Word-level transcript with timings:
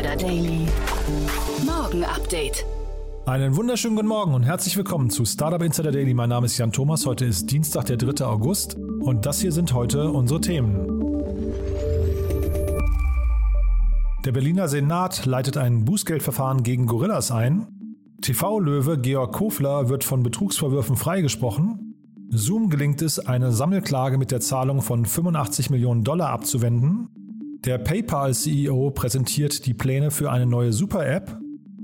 Insider 0.00 0.16
Daily. 0.16 0.66
Morgen 1.66 2.04
Update. 2.04 2.64
Einen 3.26 3.54
wunderschönen 3.54 3.96
guten 3.96 4.08
Morgen 4.08 4.32
und 4.32 4.44
herzlich 4.44 4.74
willkommen 4.78 5.10
zu 5.10 5.26
Startup 5.26 5.60
Insider 5.60 5.92
Daily. 5.92 6.14
Mein 6.14 6.30
Name 6.30 6.46
ist 6.46 6.56
Jan 6.56 6.72
Thomas. 6.72 7.04
Heute 7.04 7.26
ist 7.26 7.50
Dienstag, 7.50 7.84
der 7.84 7.98
3. 7.98 8.24
August 8.24 8.76
und 8.76 9.26
das 9.26 9.40
hier 9.40 9.52
sind 9.52 9.74
heute 9.74 10.10
unsere 10.10 10.40
Themen. 10.40 10.86
Der 14.24 14.32
Berliner 14.32 14.68
Senat 14.68 15.26
leitet 15.26 15.58
ein 15.58 15.84
Bußgeldverfahren 15.84 16.62
gegen 16.62 16.86
Gorillas 16.86 17.30
ein. 17.30 17.66
TV-Löwe 18.22 18.98
Georg 18.98 19.34
Kofler 19.34 19.90
wird 19.90 20.02
von 20.02 20.22
Betrugsvorwürfen 20.22 20.96
freigesprochen. 20.96 21.94
Zoom 22.30 22.70
gelingt 22.70 23.02
es, 23.02 23.18
eine 23.18 23.52
Sammelklage 23.52 24.16
mit 24.16 24.30
der 24.30 24.40
Zahlung 24.40 24.80
von 24.80 25.04
85 25.04 25.68
Millionen 25.68 26.04
Dollar 26.04 26.30
abzuwenden. 26.30 27.19
Der 27.66 27.76
PayPal-CEO 27.76 28.90
präsentiert 28.92 29.66
die 29.66 29.74
Pläne 29.74 30.10
für 30.10 30.30
eine 30.30 30.46
neue 30.46 30.72
Super-App. 30.72 31.38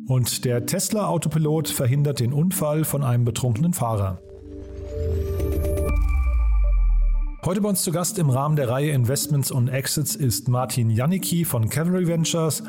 Und 0.08 0.46
der 0.46 0.64
Tesla-Autopilot 0.64 1.68
verhindert 1.68 2.20
den 2.20 2.32
Unfall 2.32 2.84
von 2.84 3.02
einem 3.02 3.26
betrunkenen 3.26 3.74
Fahrer. 3.74 4.18
Heute 7.44 7.60
bei 7.60 7.68
uns 7.68 7.82
zu 7.82 7.92
Gast 7.92 8.18
im 8.18 8.30
Rahmen 8.30 8.56
der 8.56 8.70
Reihe 8.70 8.92
Investments 8.92 9.50
und 9.50 9.68
Exits 9.68 10.16
ist 10.16 10.48
Martin 10.48 10.88
Janicki 10.88 11.44
von 11.44 11.68
Cavalry 11.68 12.06
Ventures. 12.06 12.62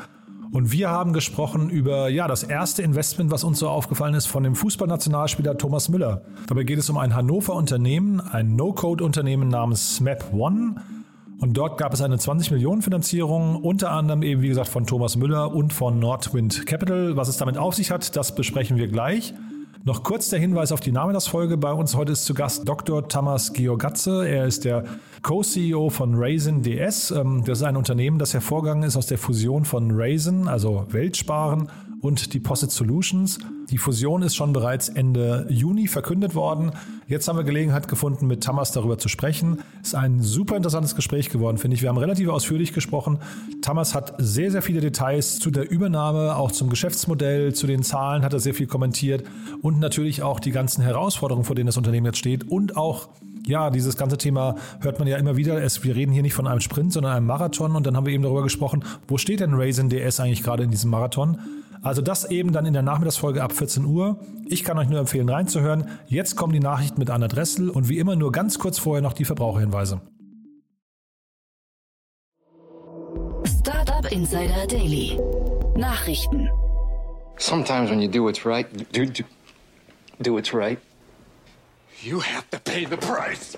Und 0.52 0.70
wir 0.72 0.90
haben 0.90 1.14
gesprochen 1.14 1.70
über 1.70 2.10
ja, 2.10 2.28
das 2.28 2.42
erste 2.42 2.82
Investment, 2.82 3.30
was 3.30 3.42
uns 3.42 3.58
so 3.58 3.70
aufgefallen 3.70 4.14
ist, 4.14 4.26
von 4.26 4.42
dem 4.42 4.54
Fußballnationalspieler 4.54 5.56
Thomas 5.56 5.88
Müller. 5.88 6.22
Dabei 6.46 6.64
geht 6.64 6.78
es 6.78 6.90
um 6.90 6.98
ein 6.98 7.14
Hannover 7.14 7.54
Unternehmen, 7.54 8.20
ein 8.20 8.54
No-Code-Unternehmen 8.54 9.48
namens 9.48 9.96
SMAP 9.96 10.30
One. 10.34 10.74
Und 11.40 11.56
dort 11.56 11.78
gab 11.78 11.94
es 11.94 12.00
eine 12.00 12.18
20 12.18 12.50
Millionen 12.50 12.82
Finanzierung, 12.82 13.56
unter 13.56 13.92
anderem 13.92 14.22
eben, 14.22 14.42
wie 14.42 14.48
gesagt, 14.48 14.68
von 14.68 14.86
Thomas 14.86 15.16
Müller 15.16 15.54
und 15.54 15.72
von 15.72 16.00
Nordwind 16.00 16.66
Capital. 16.66 17.16
Was 17.16 17.28
es 17.28 17.36
damit 17.36 17.56
auf 17.56 17.74
sich 17.74 17.92
hat, 17.92 18.16
das 18.16 18.34
besprechen 18.34 18.76
wir 18.76 18.88
gleich. 18.88 19.34
Noch 19.84 20.02
kurz 20.02 20.28
der 20.30 20.40
Hinweis 20.40 20.72
auf 20.72 20.80
die 20.80 20.90
Namenas-Folge. 20.90 21.56
Bei 21.56 21.72
uns 21.72 21.94
heute 21.94 22.12
ist 22.12 22.24
zu 22.24 22.34
Gast 22.34 22.68
Dr. 22.68 23.08
Thomas 23.08 23.52
Georgatze. 23.52 24.28
Er 24.28 24.46
ist 24.46 24.64
der 24.64 24.84
Co-CEO 25.22 25.90
von 25.90 26.16
Raisin 26.16 26.62
DS. 26.62 27.12
Ähm, 27.12 27.44
das 27.46 27.58
ist 27.58 27.64
ein 27.64 27.76
Unternehmen, 27.76 28.18
das 28.18 28.34
hervorgegangen 28.34 28.82
ist 28.82 28.96
aus 28.96 29.06
der 29.06 29.18
Fusion 29.18 29.64
von 29.64 29.92
Raisin, 29.92 30.48
also 30.48 30.86
Weltsparen, 30.90 31.70
und 32.00 32.34
Deposit 32.34 32.72
Solutions. 32.72 33.38
Die 33.70 33.76
Fusion 33.76 34.22
ist 34.22 34.34
schon 34.34 34.54
bereits 34.54 34.88
Ende 34.88 35.46
Juni 35.50 35.88
verkündet 35.88 36.34
worden. 36.34 36.72
Jetzt 37.06 37.28
haben 37.28 37.36
wir 37.36 37.44
Gelegenheit 37.44 37.86
gefunden, 37.86 38.26
mit 38.26 38.42
Thomas 38.42 38.72
darüber 38.72 38.96
zu 38.96 39.08
sprechen. 39.08 39.58
Ist 39.82 39.94
ein 39.94 40.22
super 40.22 40.56
interessantes 40.56 40.94
Gespräch 40.94 41.28
geworden, 41.28 41.58
finde 41.58 41.74
ich. 41.74 41.82
Wir 41.82 41.90
haben 41.90 41.98
relativ 41.98 42.28
ausführlich 42.30 42.72
gesprochen. 42.72 43.18
Thomas 43.60 43.94
hat 43.94 44.14
sehr, 44.16 44.50
sehr 44.50 44.62
viele 44.62 44.80
Details 44.80 45.38
zu 45.38 45.50
der 45.50 45.70
Übernahme, 45.70 46.36
auch 46.36 46.50
zum 46.50 46.70
Geschäftsmodell, 46.70 47.54
zu 47.54 47.66
den 47.66 47.82
Zahlen 47.82 48.22
hat 48.22 48.32
er 48.32 48.40
sehr 48.40 48.54
viel 48.54 48.66
kommentiert 48.66 49.24
und 49.60 49.80
natürlich 49.80 50.22
auch 50.22 50.40
die 50.40 50.50
ganzen 50.50 50.82
Herausforderungen, 50.82 51.44
vor 51.44 51.54
denen 51.54 51.66
das 51.66 51.76
Unternehmen 51.76 52.06
jetzt 52.06 52.18
steht 52.18 52.50
und 52.50 52.76
auch 52.76 53.08
ja, 53.46 53.70
dieses 53.70 53.96
ganze 53.96 54.18
Thema 54.18 54.56
hört 54.80 54.98
man 54.98 55.08
ja 55.08 55.16
immer 55.16 55.36
wieder. 55.36 55.62
Es, 55.62 55.82
wir 55.82 55.96
reden 55.96 56.12
hier 56.12 56.22
nicht 56.22 56.34
von 56.34 56.46
einem 56.46 56.60
Sprint, 56.60 56.92
sondern 56.92 57.12
einem 57.12 57.26
Marathon. 57.26 57.76
Und 57.76 57.86
dann 57.86 57.96
haben 57.96 58.04
wir 58.04 58.12
eben 58.12 58.22
darüber 58.22 58.42
gesprochen, 58.42 58.84
wo 59.06 59.16
steht 59.16 59.40
denn 59.40 59.54
Raisin 59.54 59.88
DS 59.88 60.20
eigentlich 60.20 60.42
gerade 60.42 60.64
in 60.64 60.70
diesem 60.70 60.90
Marathon? 60.90 61.38
Also 61.82 62.02
das 62.02 62.24
eben 62.30 62.52
dann 62.52 62.66
in 62.66 62.72
der 62.72 62.82
Nachmittagsfolge 62.82 63.42
ab 63.42 63.52
14 63.52 63.84
Uhr. 63.84 64.20
Ich 64.46 64.64
kann 64.64 64.78
euch 64.78 64.88
nur 64.88 65.00
empfehlen, 65.00 65.28
reinzuhören. 65.28 65.88
Jetzt 66.06 66.36
kommen 66.36 66.52
die 66.52 66.60
Nachrichten 66.60 66.98
mit 66.98 67.10
Anna 67.10 67.28
Dressel 67.28 67.70
und 67.70 67.88
wie 67.88 67.98
immer 67.98 68.16
nur 68.16 68.32
ganz 68.32 68.58
kurz 68.58 68.78
vorher 68.78 69.02
noch 69.02 69.12
die 69.12 69.24
Verbraucherhinweise. 69.24 70.00
Startup 73.44 74.10
Insider 74.10 74.66
Daily. 74.66 75.18
Nachrichten. 75.76 76.48
Sometimes 77.38 77.90
when 77.90 78.00
you 78.00 78.08
do 78.10 78.24
what's 78.24 78.44
right, 78.44 78.66
do, 78.92 79.04
do, 79.06 79.22
do 80.20 80.32
what's 80.32 80.52
right, 80.52 80.78
you 82.02 82.20
have 82.20 82.48
to 82.50 82.58
pay 82.58 82.84
the 82.84 82.96
price. 82.96 83.56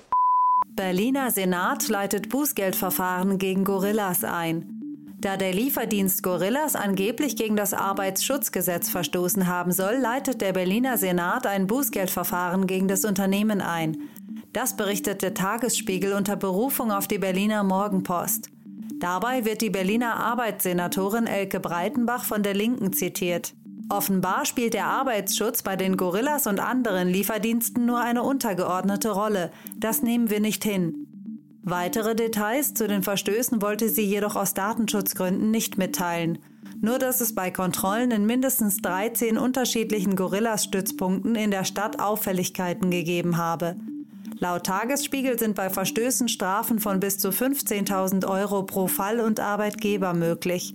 Berliner 0.76 1.30
Senat 1.30 1.88
leitet 1.88 2.28
Bußgeldverfahren 2.28 3.38
gegen 3.38 3.64
Gorillas 3.64 4.24
ein. 4.24 4.79
Da 5.20 5.36
der 5.36 5.52
Lieferdienst 5.52 6.22
Gorillas 6.22 6.74
angeblich 6.74 7.36
gegen 7.36 7.54
das 7.54 7.74
Arbeitsschutzgesetz 7.74 8.88
verstoßen 8.88 9.46
haben 9.46 9.70
soll, 9.70 9.96
leitet 9.96 10.40
der 10.40 10.54
Berliner 10.54 10.96
Senat 10.96 11.46
ein 11.46 11.66
Bußgeldverfahren 11.66 12.66
gegen 12.66 12.88
das 12.88 13.04
Unternehmen 13.04 13.60
ein. 13.60 13.98
Das 14.54 14.76
berichtet 14.76 15.20
der 15.20 15.34
Tagesspiegel 15.34 16.14
unter 16.14 16.36
Berufung 16.36 16.90
auf 16.90 17.06
die 17.06 17.18
Berliner 17.18 17.62
Morgenpost. 17.64 18.48
Dabei 18.98 19.44
wird 19.44 19.60
die 19.60 19.68
Berliner 19.68 20.16
Arbeitssenatorin 20.16 21.26
Elke 21.26 21.60
Breitenbach 21.60 22.24
von 22.24 22.42
der 22.42 22.54
Linken 22.54 22.94
zitiert. 22.94 23.52
Offenbar 23.90 24.46
spielt 24.46 24.72
der 24.72 24.86
Arbeitsschutz 24.86 25.62
bei 25.62 25.76
den 25.76 25.98
Gorillas 25.98 26.46
und 26.46 26.60
anderen 26.60 27.08
Lieferdiensten 27.08 27.84
nur 27.84 28.00
eine 28.00 28.22
untergeordnete 28.22 29.10
Rolle. 29.10 29.50
Das 29.76 30.02
nehmen 30.02 30.30
wir 30.30 30.40
nicht 30.40 30.64
hin. 30.64 31.09
Weitere 31.62 32.14
Details 32.14 32.74
zu 32.74 32.88
den 32.88 33.02
Verstößen 33.02 33.60
wollte 33.60 33.88
sie 33.88 34.04
jedoch 34.04 34.34
aus 34.34 34.54
Datenschutzgründen 34.54 35.50
nicht 35.50 35.76
mitteilen. 35.76 36.38
Nur 36.80 36.98
dass 36.98 37.20
es 37.20 37.34
bei 37.34 37.50
Kontrollen 37.50 38.10
in 38.10 38.24
mindestens 38.24 38.78
13 38.78 39.36
unterschiedlichen 39.36 40.16
Gorillas-Stützpunkten 40.16 41.34
in 41.34 41.50
der 41.50 41.64
Stadt 41.64 42.00
Auffälligkeiten 42.00 42.90
gegeben 42.90 43.36
habe. 43.36 43.76
Laut 44.38 44.64
Tagesspiegel 44.64 45.38
sind 45.38 45.54
bei 45.54 45.68
Verstößen 45.68 46.28
Strafen 46.28 46.78
von 46.78 46.98
bis 46.98 47.18
zu 47.18 47.28
15.000 47.28 48.26
Euro 48.26 48.62
pro 48.62 48.86
Fall 48.86 49.20
und 49.20 49.38
Arbeitgeber 49.38 50.14
möglich. 50.14 50.74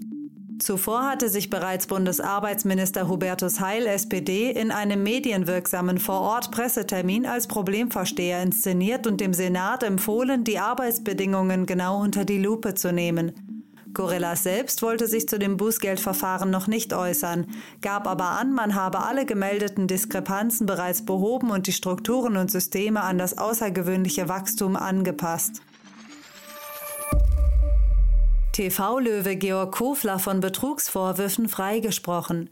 Zuvor 0.60 1.04
hatte 1.04 1.28
sich 1.28 1.50
bereits 1.50 1.86
Bundesarbeitsminister 1.88 3.10
Hubertus 3.10 3.60
Heil, 3.60 3.88
SPD, 3.88 4.52
in 4.52 4.72
einem 4.72 5.04
medienwirksamen 5.04 6.00
Vorort-Pressetermin 6.00 7.26
als 7.26 7.48
Problemversteher 7.48 8.42
inszeniert 8.42 9.06
und 9.06 9.20
dem 9.20 9.34
Senat 9.34 9.84
empfohlen, 9.84 10.44
die 10.44 10.60
Arbeitsbedingungen 10.60 11.66
genau 11.66 12.00
unter 12.02 12.24
die 12.24 12.38
Lupe 12.38 12.74
zu 12.74 12.94
nehmen. 12.94 13.34
Gorillas 13.94 14.44
selbst 14.44 14.82
wollte 14.82 15.08
sich 15.08 15.28
zu 15.28 15.40
dem 15.40 15.58
Bußgeldverfahren 15.58 16.50
noch 16.50 16.68
nicht 16.68 16.94
äußern, 16.94 17.48
gab 17.82 18.08
aber 18.08 18.32
an, 18.32 18.54
man 18.54 18.76
habe 18.76 19.04
alle 19.04 19.26
gemeldeten 19.26 19.88
Diskrepanzen 19.88 20.66
bereits 20.66 21.06
behoben 21.06 21.50
und 21.50 21.68
die 21.68 21.74
Strukturen 21.74 22.38
und 22.38 22.52
Systeme 22.52 23.02
an 23.02 23.18
das 23.18 23.38
außergewöhnliche 23.38 24.30
Wachstum 24.30 24.76
angepasst. 24.76 25.62
TV-Löwe 28.56 29.36
Georg 29.36 29.74
Kofler 29.74 30.18
von 30.18 30.40
Betrugsvorwürfen 30.40 31.50
freigesprochen. 31.50 32.50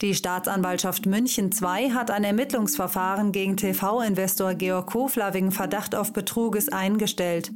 Die 0.00 0.14
Staatsanwaltschaft 0.14 1.04
München 1.04 1.50
II 1.50 1.90
hat 1.90 2.10
ein 2.10 2.24
Ermittlungsverfahren 2.24 3.30
gegen 3.30 3.58
TV-Investor 3.58 4.54
Georg 4.54 4.86
Kofler 4.86 5.34
wegen 5.34 5.52
Verdacht 5.52 5.94
auf 5.94 6.14
Betruges 6.14 6.70
eingestellt. 6.70 7.52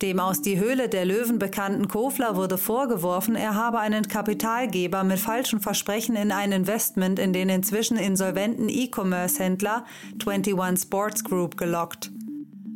Dem 0.00 0.20
aus 0.20 0.40
die 0.40 0.58
Höhle 0.58 0.88
der 0.88 1.04
Löwen 1.04 1.38
bekannten 1.38 1.86
Kofler 1.86 2.34
wurde 2.34 2.56
vorgeworfen, 2.56 3.36
er 3.36 3.54
habe 3.54 3.80
einen 3.80 4.08
Kapitalgeber 4.08 5.04
mit 5.04 5.18
falschen 5.18 5.60
Versprechen 5.60 6.16
in 6.16 6.32
ein 6.32 6.52
Investment 6.52 7.18
in 7.18 7.34
den 7.34 7.50
inzwischen 7.50 7.98
insolventen 7.98 8.70
E-Commerce-Händler 8.70 9.84
21 10.26 10.82
Sports 10.82 11.24
Group 11.24 11.58
gelockt. 11.58 12.10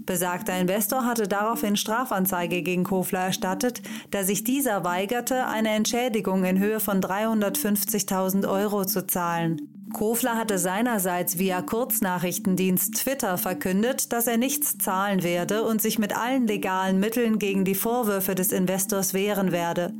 Besagter 0.05 0.59
Investor 0.59 1.05
hatte 1.05 1.29
daraufhin 1.29 1.77
Strafanzeige 1.77 2.63
gegen 2.63 2.85
Kofler 2.85 3.21
erstattet, 3.21 3.83
da 4.11 4.25
sich 4.25 4.43
dieser 4.43 4.85
weigerte, 4.85 5.47
eine 5.47 5.71
Entschädigung 5.71 6.45
in 6.45 6.59
Höhe 6.59 6.81
von 6.81 7.01
350.000 7.01 8.49
Euro 8.49 8.85
zu 8.85 9.07
zahlen. 9.07 9.69
Kofler 9.93 10.37
hatte 10.37 10.59
seinerseits 10.59 11.39
via 11.39 11.61
Kurznachrichtendienst 11.63 12.95
Twitter 12.95 13.37
verkündet, 13.39 14.13
dass 14.13 14.27
er 14.27 14.39
nichts 14.39 14.79
zahlen 14.79 15.23
werde 15.23 15.65
und 15.65 15.83
sich 15.83 15.99
mit 15.99 16.17
allen 16.17 16.47
legalen 16.47 16.99
Mitteln 16.99 17.39
gegen 17.39 17.65
die 17.65 17.75
Vorwürfe 17.75 18.35
des 18.35 18.53
Investors 18.53 19.13
wehren 19.13 19.53
werde. 19.53 19.93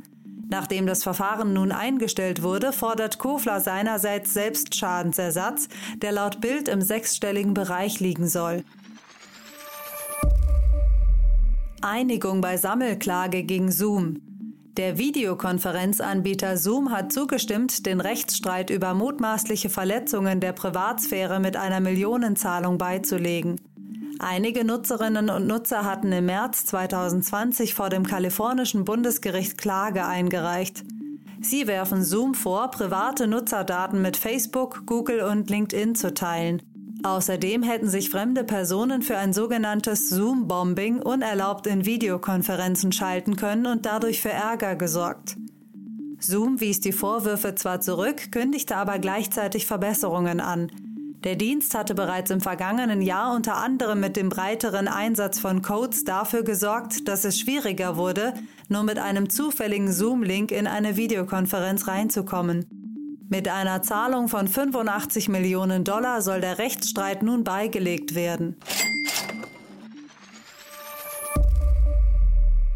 Nachdem 0.49 0.85
das 0.85 1.03
Verfahren 1.03 1.53
nun 1.53 1.71
eingestellt 1.71 2.43
wurde, 2.43 2.73
fordert 2.73 3.17
Kofler 3.17 3.59
seinerseits 3.59 4.33
selbst 4.33 4.75
Schadensersatz, 4.75 5.67
der 5.97 6.11
laut 6.11 6.41
Bild 6.41 6.67
im 6.67 6.81
sechsstelligen 6.81 7.53
Bereich 7.53 7.99
liegen 7.99 8.27
soll. 8.27 8.63
Einigung 11.83 12.39
bei 12.39 12.55
Sammelklage 12.55 13.43
gegen 13.43 13.69
Zoom. 13.69 14.21
Der 14.77 14.97
Videokonferenzanbieter 14.97 16.55
Zoom 16.55 16.91
hat 16.91 17.11
zugestimmt, 17.11 17.85
den 17.85 17.99
Rechtsstreit 17.99 18.69
über 18.69 18.93
mutmaßliche 18.93 19.69
Verletzungen 19.69 20.39
der 20.39 20.53
Privatsphäre 20.53 21.41
mit 21.41 21.57
einer 21.57 21.81
Millionenzahlung 21.81 22.77
beizulegen. 22.77 23.59
Einige 24.19 24.63
Nutzerinnen 24.63 25.29
und 25.29 25.45
Nutzer 25.45 25.83
hatten 25.83 26.13
im 26.13 26.27
März 26.27 26.65
2020 26.67 27.73
vor 27.73 27.89
dem 27.89 28.07
kalifornischen 28.07 28.85
Bundesgericht 28.85 29.57
Klage 29.57 30.05
eingereicht. 30.05 30.85
Sie 31.41 31.67
werfen 31.67 32.01
Zoom 32.05 32.33
vor, 32.33 32.71
private 32.71 33.27
Nutzerdaten 33.27 34.01
mit 34.01 34.15
Facebook, 34.15 34.83
Google 34.85 35.19
und 35.23 35.49
LinkedIn 35.49 35.95
zu 35.95 36.13
teilen. 36.13 36.61
Außerdem 37.03 37.63
hätten 37.63 37.89
sich 37.89 38.09
fremde 38.09 38.45
Personen 38.45 39.01
für 39.01 39.17
ein 39.17 39.33
sogenanntes 39.33 40.09
Zoom-Bombing 40.09 41.01
unerlaubt 41.01 41.67
in 41.67 41.85
Videokonferenzen 41.85 42.93
schalten 42.93 43.35
können 43.35 43.65
und 43.65 43.85
dadurch 43.85 44.21
für 44.21 44.31
Ärger 44.31 44.77
gesorgt. 44.77 45.35
Zoom 46.19 46.61
wies 46.61 46.79
die 46.79 46.93
Vorwürfe 46.93 47.55
zwar 47.55 47.81
zurück, 47.81 48.31
kündigte 48.31 48.77
aber 48.77 48.99
gleichzeitig 48.99 49.65
Verbesserungen 49.65 50.39
an. 50.39 50.71
Der 51.25 51.35
Dienst 51.35 51.75
hatte 51.75 51.93
bereits 51.95 52.31
im 52.31 52.39
vergangenen 52.39 53.01
Jahr 53.01 53.35
unter 53.35 53.57
anderem 53.57 53.99
mit 53.99 54.15
dem 54.15 54.29
breiteren 54.29 54.87
Einsatz 54.87 55.39
von 55.39 55.61
Codes 55.61 56.05
dafür 56.05 56.43
gesorgt, 56.43 57.07
dass 57.09 57.25
es 57.25 57.37
schwieriger 57.37 57.97
wurde, 57.97 58.33
nur 58.69 58.83
mit 58.83 58.99
einem 58.99 59.29
zufälligen 59.29 59.91
Zoom-Link 59.91 60.51
in 60.51 60.67
eine 60.67 60.95
Videokonferenz 60.95 61.87
reinzukommen. 61.87 62.82
Mit 63.33 63.47
einer 63.47 63.81
Zahlung 63.81 64.27
von 64.27 64.47
85 64.47 65.27
Millionen 65.27 65.83
Dollar 65.83 66.21
soll 66.21 66.39
der 66.39 66.59
Rechtsstreit 66.59 67.23
nun 67.23 67.43
beigelegt 67.43 68.13
werden. 68.13 68.57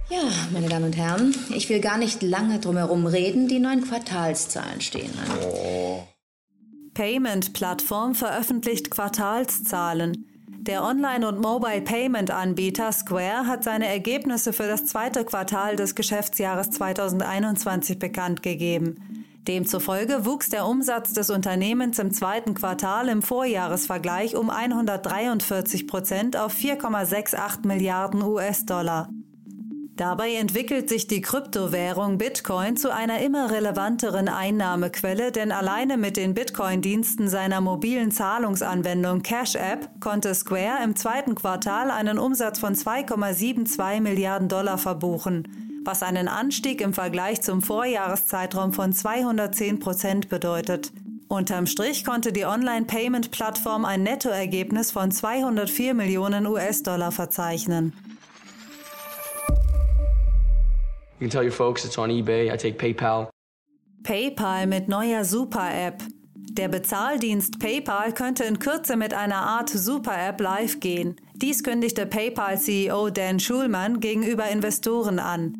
Ja, 0.10 0.24
meine 0.52 0.68
Damen 0.68 0.86
und 0.86 0.98
Herren, 0.98 1.36
ich 1.54 1.70
will 1.70 1.80
gar 1.80 2.00
nicht 2.00 2.24
lange 2.24 2.58
drumherum 2.58 3.06
reden. 3.06 3.48
Die 3.48 3.60
neuen 3.60 3.84
Quartalszahlen 3.84 4.82
stehen 4.82 5.12
an. 5.20 5.38
Oh. 5.44 6.08
Payment-Plattform 6.96 8.16
veröffentlicht 8.16 8.90
Quartalszahlen. 8.90 10.26
Der 10.62 10.84
Online- 10.84 11.28
und 11.28 11.40
Mobile-Payment-Anbieter 11.40 12.92
Square 12.94 13.46
hat 13.46 13.64
seine 13.64 13.86
Ergebnisse 13.86 14.54
für 14.54 14.68
das 14.68 14.86
zweite 14.86 15.24
Quartal 15.24 15.76
des 15.76 15.94
Geschäftsjahres 15.94 16.72
2021 16.72 18.00
bekannt 18.00 18.42
gegeben. 18.42 19.27
Demzufolge 19.48 20.26
wuchs 20.26 20.50
der 20.50 20.66
Umsatz 20.66 21.14
des 21.14 21.30
Unternehmens 21.30 22.00
im 22.00 22.12
zweiten 22.12 22.54
Quartal 22.54 23.08
im 23.08 23.22
Vorjahresvergleich 23.22 24.36
um 24.36 24.50
143 24.50 25.88
Prozent 25.88 26.38
auf 26.38 26.54
4,68 26.54 27.66
Milliarden 27.66 28.22
US-Dollar. 28.22 29.10
Dabei 29.98 30.36
entwickelt 30.36 30.90
sich 30.90 31.08
die 31.08 31.22
Kryptowährung 31.22 32.20
Bitcoin 32.20 32.78
zu 32.78 32.94
einer 32.94 33.20
immer 33.22 33.50
relevanteren 33.50 34.30
Einnahmequelle, 34.30 35.32
denn 35.32 35.52
alleine 35.52 35.98
mit 35.98 36.18
den 36.18 36.36
Bitcoin-Diensten 36.36 37.30
seiner 37.30 37.62
mobilen 37.62 38.12
Zahlungsanwendung 38.12 39.24
Cash 39.24 39.56
App 39.56 39.90
konnte 40.00 40.36
Square 40.36 40.84
im 40.84 40.96
zweiten 40.96 41.34
Quartal 41.34 41.90
einen 41.90 42.20
Umsatz 42.20 42.60
von 42.60 42.76
2,72 42.76 44.02
Milliarden 44.02 44.50
Dollar 44.50 44.78
verbuchen, 44.78 45.67
was 45.88 46.04
einen 46.04 46.28
Anstieg 46.28 46.82
im 46.82 46.94
Vergleich 46.94 47.42
zum 47.42 47.62
Vorjahreszeitraum 47.64 48.74
von 48.74 48.92
210 48.92 49.80
Prozent 49.80 50.30
bedeutet. 50.30 50.92
Unterm 51.30 51.66
Strich 51.66 52.06
konnte 52.06 52.32
die 52.32 52.46
Online-Payment-Plattform 52.46 53.86
ein 53.86 54.04
Nettoergebnis 54.04 54.92
von 54.92 55.12
204 55.12 55.94
Millionen 55.94 56.46
US-Dollar 56.46 57.12
verzeichnen. 57.12 57.94
You 61.20 61.28
can 61.28 61.30
tell 61.30 61.44
your 61.44 61.52
folks 61.52 61.84
it's 61.84 61.98
on 61.98 62.10
eBay. 62.12 62.54
I 62.54 62.58
take 62.58 62.78
PayPal. 62.78 63.30
PayPal 64.04 64.68
mit 64.68 64.90
neuer 64.90 65.26
Super-App. 65.26 66.04
Der 66.34 66.68
Bezahldienst 66.68 67.60
PayPal 67.60 68.14
könnte 68.14 68.44
in 68.44 68.60
Kürze 68.60 68.98
mit 68.98 69.14
einer 69.14 69.38
Art 69.38 69.70
Super-App 69.70 70.42
live 70.42 70.80
gehen. 70.80 71.16
Dies 71.36 71.64
kündigte 71.64 72.06
PayPal-CEO 72.06 73.10
Dan 73.10 73.40
Schulman 73.40 74.00
gegenüber 74.00 74.50
Investoren 74.50 75.20
an. 75.20 75.58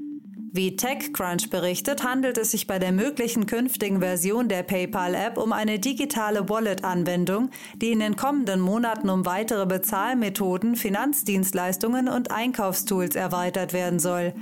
Wie 0.58 0.76
TechCrunch 0.76 1.52
berichtet, 1.52 2.04
handelt 2.04 2.40
es 2.40 2.50
sich 2.50 2.66
bei 2.66 2.80
der 2.80 2.92
möglichen 2.92 3.46
künftigen 3.46 4.00
Version 4.00 4.50
der 4.50 4.64
PayPal-App 4.64 5.38
um 5.38 5.54
eine 5.54 5.78
digitale 5.78 6.50
Wallet-Anwendung, 6.50 7.52
die 7.76 7.92
in 7.92 8.00
den 8.00 8.16
kommenden 8.16 8.60
Monaten 8.60 9.12
um 9.12 9.28
weitere 9.28 9.68
Bezahlmethoden, 9.68 10.76
Finanzdienstleistungen 10.76 12.08
und 12.08 12.32
Einkaufstools 12.32 13.16
erweitert 13.16 13.72
werden 13.72 14.00
soll. 14.00 14.34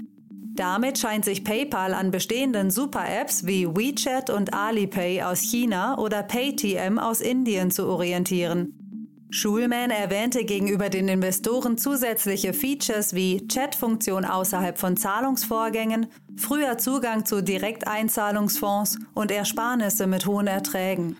Damit 0.53 1.00
scheint 1.00 1.25
sich 1.25 1.44
PayPal 1.44 1.94
an 1.94 2.12
bestehenden 2.12 2.71
Super-Apps 2.71 3.45
wie 3.45 3.67
WeChat 3.67 4.29
und 4.29 4.53
Alipay 4.53 5.21
aus 5.21 5.41
China 5.41 5.97
oder 5.97 6.23
Paytm 6.23 6.97
aus 6.97 7.19
Indien 7.19 7.71
zu 7.71 7.88
orientieren. 7.88 8.85
Schulman 9.36 9.92
erwähnte 9.92 10.46
gegenüber 10.46 10.88
den 10.88 11.10
Investoren 11.10 11.78
zusätzliche 11.78 12.54
Features 12.54 13.14
wie 13.14 13.46
Chat-Funktion 13.46 14.24
außerhalb 14.24 14.78
von 14.78 14.96
Zahlungsvorgängen, 14.96 16.08
früher 16.38 16.78
Zugang 16.78 17.26
zu 17.26 17.44
Direkteinzahlungsfonds 17.44 18.98
und 19.14 19.32
Ersparnisse 19.32 20.08
mit 20.08 20.26
hohen 20.26 20.48
Erträgen. 20.48 21.18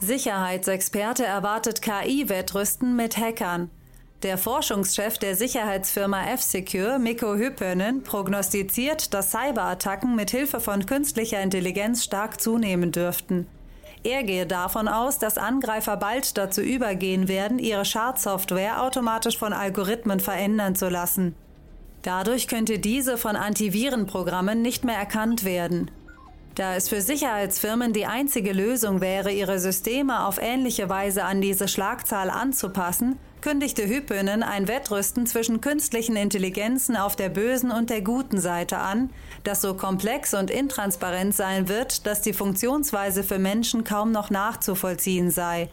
Sicherheitsexperte 0.00 1.26
erwartet 1.26 1.82
KI-Wettrüsten 1.82 2.96
mit 2.96 3.18
Hackern. 3.18 3.68
Der 4.22 4.38
Forschungschef 4.38 5.18
der 5.18 5.36
Sicherheitsfirma 5.36 6.24
F-Secure, 6.30 6.98
Mikko 6.98 7.34
Hyppönen, 7.34 8.02
prognostiziert, 8.02 9.12
dass 9.12 9.32
Cyberattacken 9.32 10.16
mit 10.16 10.30
Hilfe 10.30 10.58
von 10.58 10.86
künstlicher 10.86 11.42
Intelligenz 11.42 12.02
stark 12.02 12.40
zunehmen 12.40 12.92
dürften. 12.92 13.46
Er 14.04 14.24
gehe 14.24 14.46
davon 14.46 14.88
aus, 14.88 15.18
dass 15.18 15.38
Angreifer 15.38 15.96
bald 15.96 16.36
dazu 16.36 16.60
übergehen 16.60 17.28
werden, 17.28 17.58
ihre 17.58 17.84
Schadsoftware 17.84 18.82
automatisch 18.82 19.38
von 19.38 19.52
Algorithmen 19.52 20.18
verändern 20.18 20.74
zu 20.74 20.88
lassen. 20.88 21.36
Dadurch 22.02 22.48
könnte 22.48 22.80
diese 22.80 23.16
von 23.16 23.36
Antivirenprogrammen 23.36 24.60
nicht 24.60 24.84
mehr 24.84 24.96
erkannt 24.96 25.44
werden. 25.44 25.90
Da 26.56 26.74
es 26.74 26.88
für 26.88 27.00
Sicherheitsfirmen 27.00 27.92
die 27.92 28.06
einzige 28.06 28.52
Lösung 28.52 29.00
wäre, 29.00 29.30
ihre 29.30 29.60
Systeme 29.60 30.26
auf 30.26 30.38
ähnliche 30.42 30.88
Weise 30.88 31.24
an 31.24 31.40
diese 31.40 31.68
Schlagzahl 31.68 32.28
anzupassen, 32.28 33.18
kündigte 33.42 33.86
Hyppönen 33.86 34.42
ein 34.42 34.68
Wettrüsten 34.68 35.26
zwischen 35.26 35.60
künstlichen 35.60 36.16
Intelligenzen 36.16 36.96
auf 36.96 37.16
der 37.16 37.28
bösen 37.28 37.70
und 37.70 37.90
der 37.90 38.00
guten 38.00 38.40
Seite 38.40 38.78
an, 38.78 39.10
das 39.44 39.60
so 39.60 39.74
komplex 39.74 40.32
und 40.32 40.50
intransparent 40.50 41.34
sein 41.34 41.68
wird, 41.68 42.06
dass 42.06 42.22
die 42.22 42.32
Funktionsweise 42.32 43.22
für 43.22 43.38
Menschen 43.38 43.84
kaum 43.84 44.12
noch 44.12 44.30
nachzuvollziehen 44.30 45.30
sei. 45.30 45.68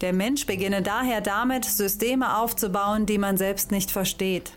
Der 0.00 0.12
Mensch 0.12 0.44
beginne 0.44 0.82
daher 0.82 1.20
damit, 1.20 1.64
Systeme 1.64 2.36
aufzubauen, 2.36 3.06
die 3.06 3.18
man 3.18 3.38
selbst 3.38 3.70
nicht 3.70 3.90
versteht. 3.90 4.52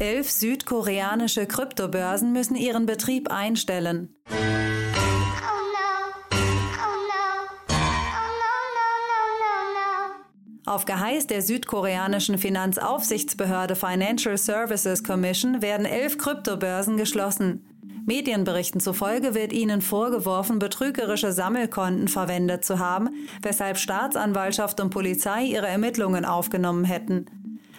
Elf 0.00 0.30
südkoreanische 0.30 1.46
Kryptobörsen 1.46 2.32
müssen 2.32 2.56
ihren 2.56 2.86
Betrieb 2.86 3.30
einstellen. 3.30 4.14
Auf 10.68 10.84
Geheiß 10.84 11.26
der 11.26 11.40
südkoreanischen 11.40 12.36
Finanzaufsichtsbehörde 12.36 13.74
Financial 13.74 14.36
Services 14.36 15.02
Commission 15.02 15.62
werden 15.62 15.86
elf 15.86 16.18
Kryptobörsen 16.18 16.98
geschlossen. 16.98 17.64
Medienberichten 18.04 18.78
zufolge 18.78 19.34
wird 19.34 19.54
ihnen 19.54 19.80
vorgeworfen, 19.80 20.58
betrügerische 20.58 21.32
Sammelkonten 21.32 22.06
verwendet 22.06 22.66
zu 22.66 22.80
haben, 22.80 23.08
weshalb 23.40 23.78
Staatsanwaltschaft 23.78 24.78
und 24.82 24.90
Polizei 24.90 25.44
ihre 25.44 25.68
Ermittlungen 25.68 26.26
aufgenommen 26.26 26.84
hätten. 26.84 27.24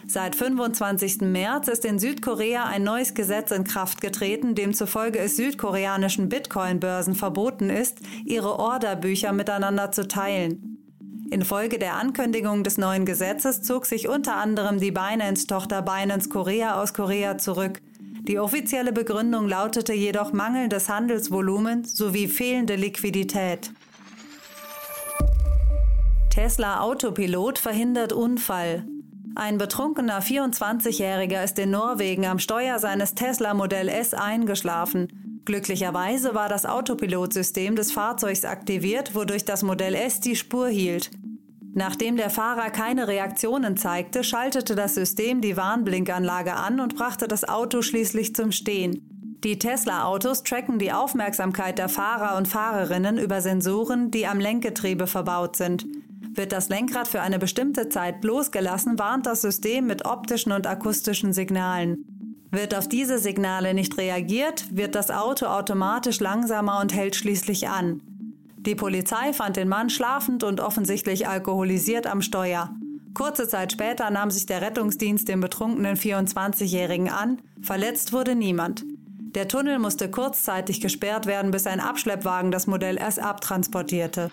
Seit 0.08 0.36
25. 0.36 1.22
März 1.22 1.68
ist 1.68 1.86
in 1.86 2.00
Südkorea 2.00 2.66
ein 2.66 2.82
neues 2.82 3.14
Gesetz 3.14 3.52
in 3.52 3.66
Kraft 3.66 4.02
getreten, 4.02 4.56
demzufolge 4.56 5.20
es 5.20 5.38
südkoreanischen 5.38 6.28
Bitcoin-Börsen 6.28 7.14
verboten 7.14 7.70
ist, 7.70 8.00
ihre 8.26 8.58
Orderbücher 8.58 9.32
miteinander 9.32 9.92
zu 9.92 10.08
teilen. 10.08 10.79
Infolge 11.32 11.78
der 11.78 11.96
Ankündigung 11.96 12.64
des 12.64 12.78
neuen 12.78 13.06
Gesetzes 13.06 13.62
zog 13.62 13.86
sich 13.86 14.08
unter 14.08 14.38
anderem 14.38 14.80
die 14.80 14.92
Binance-Tochter 14.92 15.84
Binance 15.84 16.30
Korea 16.30 16.82
aus 16.82 16.94
Korea 16.94 17.38
zurück. 17.38 17.82
Die 18.28 18.40
offizielle 18.40 18.92
Begründung 18.92 19.48
lautete 19.48 19.94
jedoch 19.94 20.34
mangelndes 20.34 20.90
Handelsvolumen 20.90 21.84
sowie 21.84 22.28
fehlende 22.28 22.76
Liquidität. 22.76 23.72
Tesla 26.32 26.82
Autopilot 26.82 27.60
verhindert 27.60 28.12
Unfall. 28.12 28.86
Ein 29.40 29.58
betrunkener 29.58 30.22
24-Jähriger 30.22 31.46
ist 31.46 31.58
in 31.60 31.72
Norwegen 31.72 32.26
am 32.26 32.40
Steuer 32.40 32.78
seines 32.78 33.16
Tesla 33.16 33.54
Modell 33.54 33.88
S 33.88 34.14
eingeschlafen. 34.14 35.42
Glücklicherweise 35.46 36.36
war 36.36 36.50
das 36.50 36.66
Autopilotsystem 36.66 37.78
des 37.78 37.94
Fahrzeugs 37.94 38.44
aktiviert, 38.44 39.16
wodurch 39.16 39.46
das 39.46 39.64
Modell 39.64 39.96
S 39.96 40.20
die 40.20 40.36
Spur 40.36 40.68
hielt. 40.68 41.12
Nachdem 41.74 42.18
der 42.18 42.30
Fahrer 42.30 42.70
keine 42.70 43.08
Reaktionen 43.08 43.78
zeigte, 43.78 44.26
schaltete 44.26 44.76
das 44.76 44.96
System 44.96 45.40
die 45.40 45.56
Warnblinkanlage 45.56 46.56
an 46.56 46.82
und 46.82 46.98
brachte 46.98 47.30
das 47.30 47.48
Auto 47.48 47.82
schließlich 47.82 48.36
zum 48.36 48.52
Stehen. 48.52 49.38
Die 49.46 49.58
Tesla-Autos 49.58 50.44
tracken 50.44 50.80
die 50.80 50.92
Aufmerksamkeit 50.92 51.78
der 51.78 51.88
Fahrer 51.88 52.36
und 52.36 52.50
Fahrerinnen 52.50 53.18
über 53.18 53.40
Sensoren, 53.40 54.12
die 54.12 54.28
am 54.28 54.42
Lenkgetriebe 54.42 55.08
verbaut 55.08 55.56
sind. 55.56 55.86
Wird 56.40 56.54
das 56.54 56.70
Lenkrad 56.70 57.10
für 57.10 57.20
eine 57.20 57.38
bestimmte 57.38 57.90
Zeit 57.90 58.24
losgelassen, 58.24 58.98
warnt 58.98 59.26
das 59.26 59.42
System 59.42 59.88
mit 59.88 60.06
optischen 60.06 60.54
und 60.54 60.68
akustischen 60.68 61.34
Signalen. 61.34 62.06
Wird 62.50 62.74
auf 62.74 62.88
diese 62.88 63.20
Signale 63.20 63.74
nicht 63.74 63.98
reagiert, 63.98 64.74
wird 64.74 64.96
das 64.96 65.12
Auto 65.12 65.48
automatisch 65.48 66.22
langsamer 66.22 66.80
und 66.80 66.96
hält 66.96 67.18
schließlich 67.18 67.68
an. 67.68 68.00
Die 68.56 68.76
Polizei 68.76 69.34
fand 69.34 69.58
den 69.58 69.68
Mann 69.68 69.90
schlafend 69.90 70.46
und 70.46 70.62
offensichtlich 70.62 71.28
alkoholisiert 71.28 72.08
am 72.08 72.22
Steuer. 72.22 72.74
Kurze 73.14 73.50
Zeit 73.50 73.74
später 73.74 74.10
nahm 74.10 74.32
sich 74.32 74.46
der 74.46 74.62
Rettungsdienst 74.62 75.28
dem 75.28 75.42
betrunkenen 75.42 75.98
24-Jährigen 75.98 77.10
an. 77.10 77.42
Verletzt 77.62 78.14
wurde 78.14 78.36
niemand. 78.36 78.86
Der 79.36 79.50
Tunnel 79.50 79.78
musste 79.78 80.10
kurzzeitig 80.10 80.80
gesperrt 80.80 81.26
werden, 81.26 81.52
bis 81.52 81.68
ein 81.68 81.82
Abschleppwagen 81.82 82.50
das 82.50 82.66
Modell 82.66 82.98
erst 82.98 83.20
abtransportierte. 83.20 84.32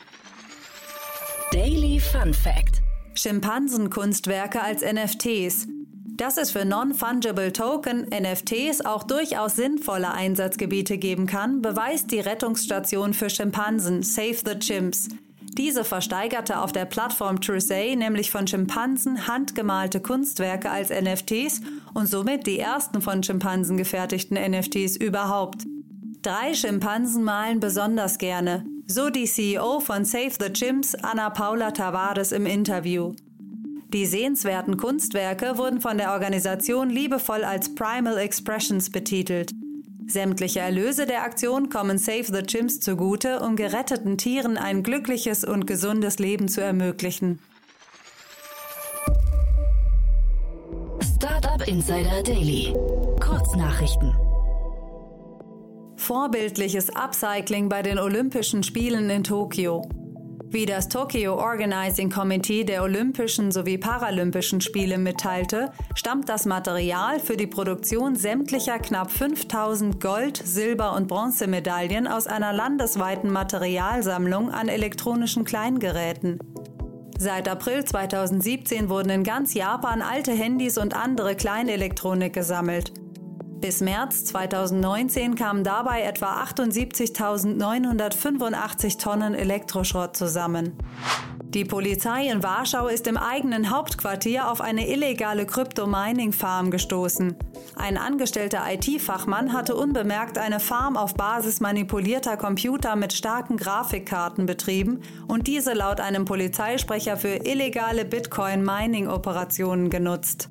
Daily 1.53 2.01
Fun 2.01 2.35
Fact: 2.35 2.83
Schimpansenkunstwerke 3.15 4.61
als 4.61 4.83
NFTs. 4.83 5.69
Dass 6.17 6.39
es 6.39 6.51
für 6.51 6.65
Non-Fungible 6.65 7.53
Token 7.53 8.07
NFTs 8.11 8.85
auch 8.85 9.05
durchaus 9.05 9.55
sinnvolle 9.55 10.13
Einsatzgebiete 10.13 10.99
geben 10.99 11.27
kann, 11.27 11.63
beweist 11.63 12.11
die 12.11 12.19
Rettungsstation 12.19 13.15
für 13.15 13.31
Schimpansen 13.31 14.03
Save 14.03 14.39
the 14.45 14.59
Chimps. 14.59 15.09
Diese 15.57 15.85
versteigerte 15.85 16.61
auf 16.61 16.73
der 16.73 16.85
Plattform 16.85 17.41
Trusay 17.41 17.95
nämlich 17.95 18.33
von 18.33 18.49
Schimpansen 18.49 19.29
handgemalte 19.29 20.01
Kunstwerke 20.01 20.71
als 20.71 20.91
NFTs 20.91 21.61
und 21.95 22.09
somit 22.09 22.47
die 22.47 22.59
ersten 22.59 23.01
von 23.01 23.23
Schimpansen 23.23 23.77
gefertigten 23.77 24.37
NFTs 24.37 24.97
überhaupt. 24.97 25.63
Drei 26.23 26.55
Schimpansen 26.55 27.23
malen 27.23 27.61
besonders 27.61 28.19
gerne, 28.19 28.65
so 28.87 29.11
die 29.11 29.27
CEO 29.27 29.81
von 29.81 30.05
Save 30.05 30.33
the 30.39 30.53
Chimps, 30.53 30.95
Anna 30.95 31.31
Paula 31.31 31.73
Tavares 31.73 32.33
im 32.33 32.47
Interview. 32.47 33.15
Die 33.93 34.07
sehenswerten 34.07 34.77
Kunstwerke 34.77 35.59
wurden 35.59 35.81
von 35.81 35.99
der 35.99 36.13
Organisation 36.13 36.91
liebevoll 36.91 37.45
als 37.45 37.75
Primal 37.75 38.19
Expressions 38.19 38.91
betitelt. 38.91 39.53
Sämtliche 40.07 40.61
Erlöse 40.61 41.07
der 41.07 41.23
Aktion 41.23 41.69
kommen 41.69 41.99
Save 41.99 42.27
the 42.27 42.43
Chimps 42.43 42.79
zugute, 42.79 43.41
um 43.41 43.57
geretteten 43.57 44.19
Tieren 44.19 44.57
ein 44.57 44.83
glückliches 44.83 45.45
und 45.45 45.67
gesundes 45.67 46.19
Leben 46.19 46.49
zu 46.49 46.61
ermöglichen. 46.61 47.41
Startup 51.17 51.67
Insider 51.67 52.23
Daily. 52.23 52.73
Kurznachrichten. 53.21 54.15
Vorbildliches 55.97 56.91
Upcycling 56.95 57.69
bei 57.69 57.83
den 57.83 57.99
Olympischen 57.99 58.63
Spielen 58.63 59.11
in 59.11 59.25
Tokio. 59.25 59.83
Wie 60.49 60.65
das 60.65 60.89
Tokyo 60.89 61.35
Organizing 61.35 62.11
Committee 62.11 62.65
der 62.65 62.85
Olympischen 62.85 63.51
sowie 63.51 63.79
Paralympischen 63.79 64.61
Spiele 64.61 64.99
mitteilte, 64.99 65.73
stammt 65.95 66.29
das 66.29 66.47
Material 66.47 67.19
für 67.19 67.37
die 67.37 67.49
Produktion 67.49 68.15
sämtlicher 68.15 68.79
knapp 68.79 69.11
5000 69.11 70.01
Gold-, 70.01 70.37
Silber- 70.37 70.95
und 70.95 71.09
Bronzemedaillen 71.09 72.07
aus 72.07 72.27
einer 72.27 72.53
landesweiten 72.53 73.33
Materialsammlung 73.33 74.51
an 74.51 74.69
elektronischen 74.69 75.45
Kleingeräten. 75.45 76.39
Seit 77.19 77.49
April 77.49 77.85
2017 77.85 78.89
wurden 78.89 79.11
in 79.11 79.25
ganz 79.25 79.55
Japan 79.55 80.03
alte 80.03 80.33
Handys 80.33 80.79
und 80.79 80.95
andere 80.95 81.35
Kleinelektronik 81.35 82.35
gesammelt. 82.35 82.93
Bis 83.61 83.81
März 83.81 84.25
2019 84.27 85.35
kamen 85.35 85.65
dabei 85.65 86.03
etwa 86.03 86.43
78.985 86.43 88.99
Tonnen 88.99 89.35
Elektroschrott 89.35 90.17
zusammen. 90.17 90.77
Die 91.57 91.65
Polizei 91.65 92.29
in 92.29 92.43
Warschau 92.43 92.89
ist 92.89 93.07
im 93.07 93.17
eigenen 93.17 93.71
Hauptquartier 93.71 94.51
auf 94.51 94.61
eine 94.61 94.91
illegale 94.91 95.47
Krypto-Mining-Farm 95.47 96.71
gestoßen. 96.71 97.35
Ein 97.77 97.97
angestellter 97.97 98.65
IT-Fachmann 98.71 99.55
hatte 99.55 99.75
unbemerkt 99.75 100.37
eine 100.37 100.61
Farm 100.61 100.99
auf 100.99 101.15
Basis 101.15 101.61
manipulierter 101.61 102.37
Computer 102.37 102.95
mit 102.95 103.15
starken 103.15 103.57
Grafikkarten 103.57 104.45
betrieben 104.45 105.01
und 105.29 105.47
diese 105.47 105.73
laut 105.73 106.01
einem 106.01 106.27
Polizeisprecher 106.27 107.17
für 107.17 107.47
illegale 107.47 108.05
Bitcoin-Mining-Operationen 108.05 109.89
genutzt. 109.89 110.51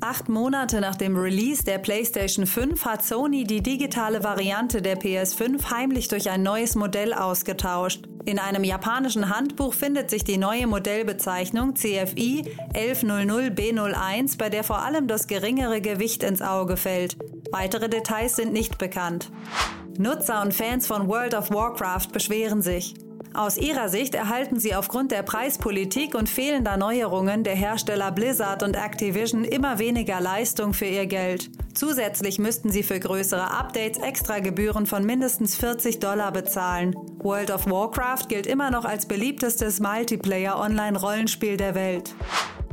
Acht 0.00 0.28
Monate 0.28 0.80
nach 0.80 0.94
dem 0.94 1.16
Release 1.16 1.64
der 1.64 1.78
PlayStation 1.78 2.46
5 2.46 2.84
hat 2.84 3.02
Sony 3.02 3.44
die 3.44 3.62
digitale 3.62 4.22
Variante 4.22 4.82
der 4.82 4.98
PS5 4.98 5.70
heimlich 5.70 6.08
durch 6.08 6.28
ein 6.28 6.42
neues 6.42 6.74
Modell 6.74 7.14
ausgetauscht. 7.14 8.06
In 8.26 8.38
einem 8.38 8.62
japanischen 8.62 9.34
Handbuch 9.34 9.72
findet 9.72 10.10
sich 10.10 10.22
die 10.22 10.36
neue 10.36 10.66
Modellbezeichnung 10.66 11.76
CFI 11.76 12.44
1100B01, 12.74 14.36
bei 14.36 14.50
der 14.50 14.64
vor 14.64 14.80
allem 14.80 15.06
das 15.06 15.28
geringere 15.28 15.80
Gewicht 15.80 16.22
ins 16.22 16.42
Auge 16.42 16.76
fällt. 16.76 17.16
Weitere 17.50 17.88
Details 17.88 18.36
sind 18.36 18.52
nicht 18.52 18.76
bekannt. 18.76 19.30
Nutzer 19.98 20.42
und 20.42 20.52
Fans 20.52 20.86
von 20.86 21.08
World 21.08 21.34
of 21.34 21.50
Warcraft 21.50 22.08
beschweren 22.12 22.60
sich. 22.60 22.94
Aus 23.36 23.58
ihrer 23.58 23.90
Sicht 23.90 24.14
erhalten 24.14 24.58
sie 24.58 24.74
aufgrund 24.74 25.12
der 25.12 25.22
Preispolitik 25.22 26.14
und 26.14 26.26
fehlender 26.26 26.78
Neuerungen 26.78 27.44
der 27.44 27.54
Hersteller 27.54 28.10
Blizzard 28.10 28.62
und 28.62 28.76
Activision 28.76 29.44
immer 29.44 29.78
weniger 29.78 30.22
Leistung 30.22 30.72
für 30.72 30.86
ihr 30.86 31.04
Geld. 31.04 31.50
Zusätzlich 31.74 32.38
müssten 32.38 32.70
sie 32.70 32.82
für 32.82 32.98
größere 32.98 33.50
Updates 33.50 33.98
extra 34.02 34.38
Gebühren 34.38 34.86
von 34.86 35.04
mindestens 35.04 35.54
40 35.54 35.98
Dollar 35.98 36.32
bezahlen. 36.32 36.94
World 37.18 37.50
of 37.50 37.66
Warcraft 37.66 38.26
gilt 38.30 38.46
immer 38.46 38.70
noch 38.70 38.86
als 38.86 39.04
beliebtestes 39.04 39.80
Multiplayer-Online-Rollenspiel 39.80 41.58
der 41.58 41.74
Welt. 41.74 42.14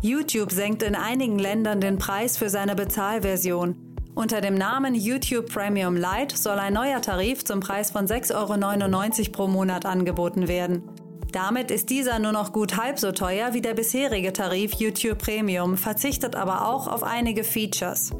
YouTube 0.01 0.53
senkt 0.53 0.81
in 0.81 0.95
einigen 0.95 1.39
Ländern 1.39 1.81
den 1.81 1.97
Preis 1.97 2.37
für 2.37 2.49
seine 2.49 2.75
Bezahlversion. 2.75 3.82
Unter 4.15 4.41
dem 4.41 4.53
Namen 4.53 4.93
YouTube 4.93 5.51
Premium 5.51 5.95
Lite 5.95 6.37
soll 6.37 6.59
ein 6.59 6.73
neuer 6.73 7.01
Tarif 7.01 7.43
zum 7.45 7.61
Preis 7.61 7.89
von 7.89 8.05
6,99 8.05 9.19
Euro 9.19 9.31
pro 9.31 9.47
Monat 9.47 9.85
angeboten 9.85 10.47
werden. 10.47 10.83
Damit 11.31 11.71
ist 11.71 11.89
dieser 11.89 12.19
nur 12.19 12.31
noch 12.31 12.53
gut 12.53 12.77
halb 12.77 12.99
so 12.99 13.11
teuer 13.11 13.55
wie 13.55 13.61
der 13.61 13.73
bisherige 13.73 14.31
Tarif 14.31 14.73
YouTube 14.73 15.17
Premium, 15.17 15.77
verzichtet 15.77 16.35
aber 16.35 16.67
auch 16.67 16.87
auf 16.87 17.01
einige 17.01 17.43
Features. 17.43 18.11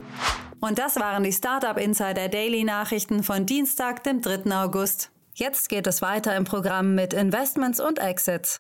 Und 0.60 0.80
das 0.80 0.96
waren 0.96 1.24
die 1.24 1.32
Startup 1.32 1.78
Insider 1.78 2.28
Daily 2.28 2.64
Nachrichten 2.64 3.22
von 3.22 3.46
Dienstag, 3.46 4.04
dem 4.04 4.22
3. 4.22 4.52
August. 4.52 5.12
Jetzt 5.36 5.70
geht 5.70 5.86
es 5.86 6.02
weiter 6.02 6.36
im 6.36 6.44
Programm 6.44 6.96
mit 6.96 7.14
Investments 7.14 7.80
und 7.80 8.00
Exits. 8.00 8.60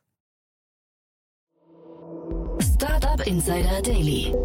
Startup 2.75 3.25
Insider 3.25 3.81
Daily. 3.81 4.35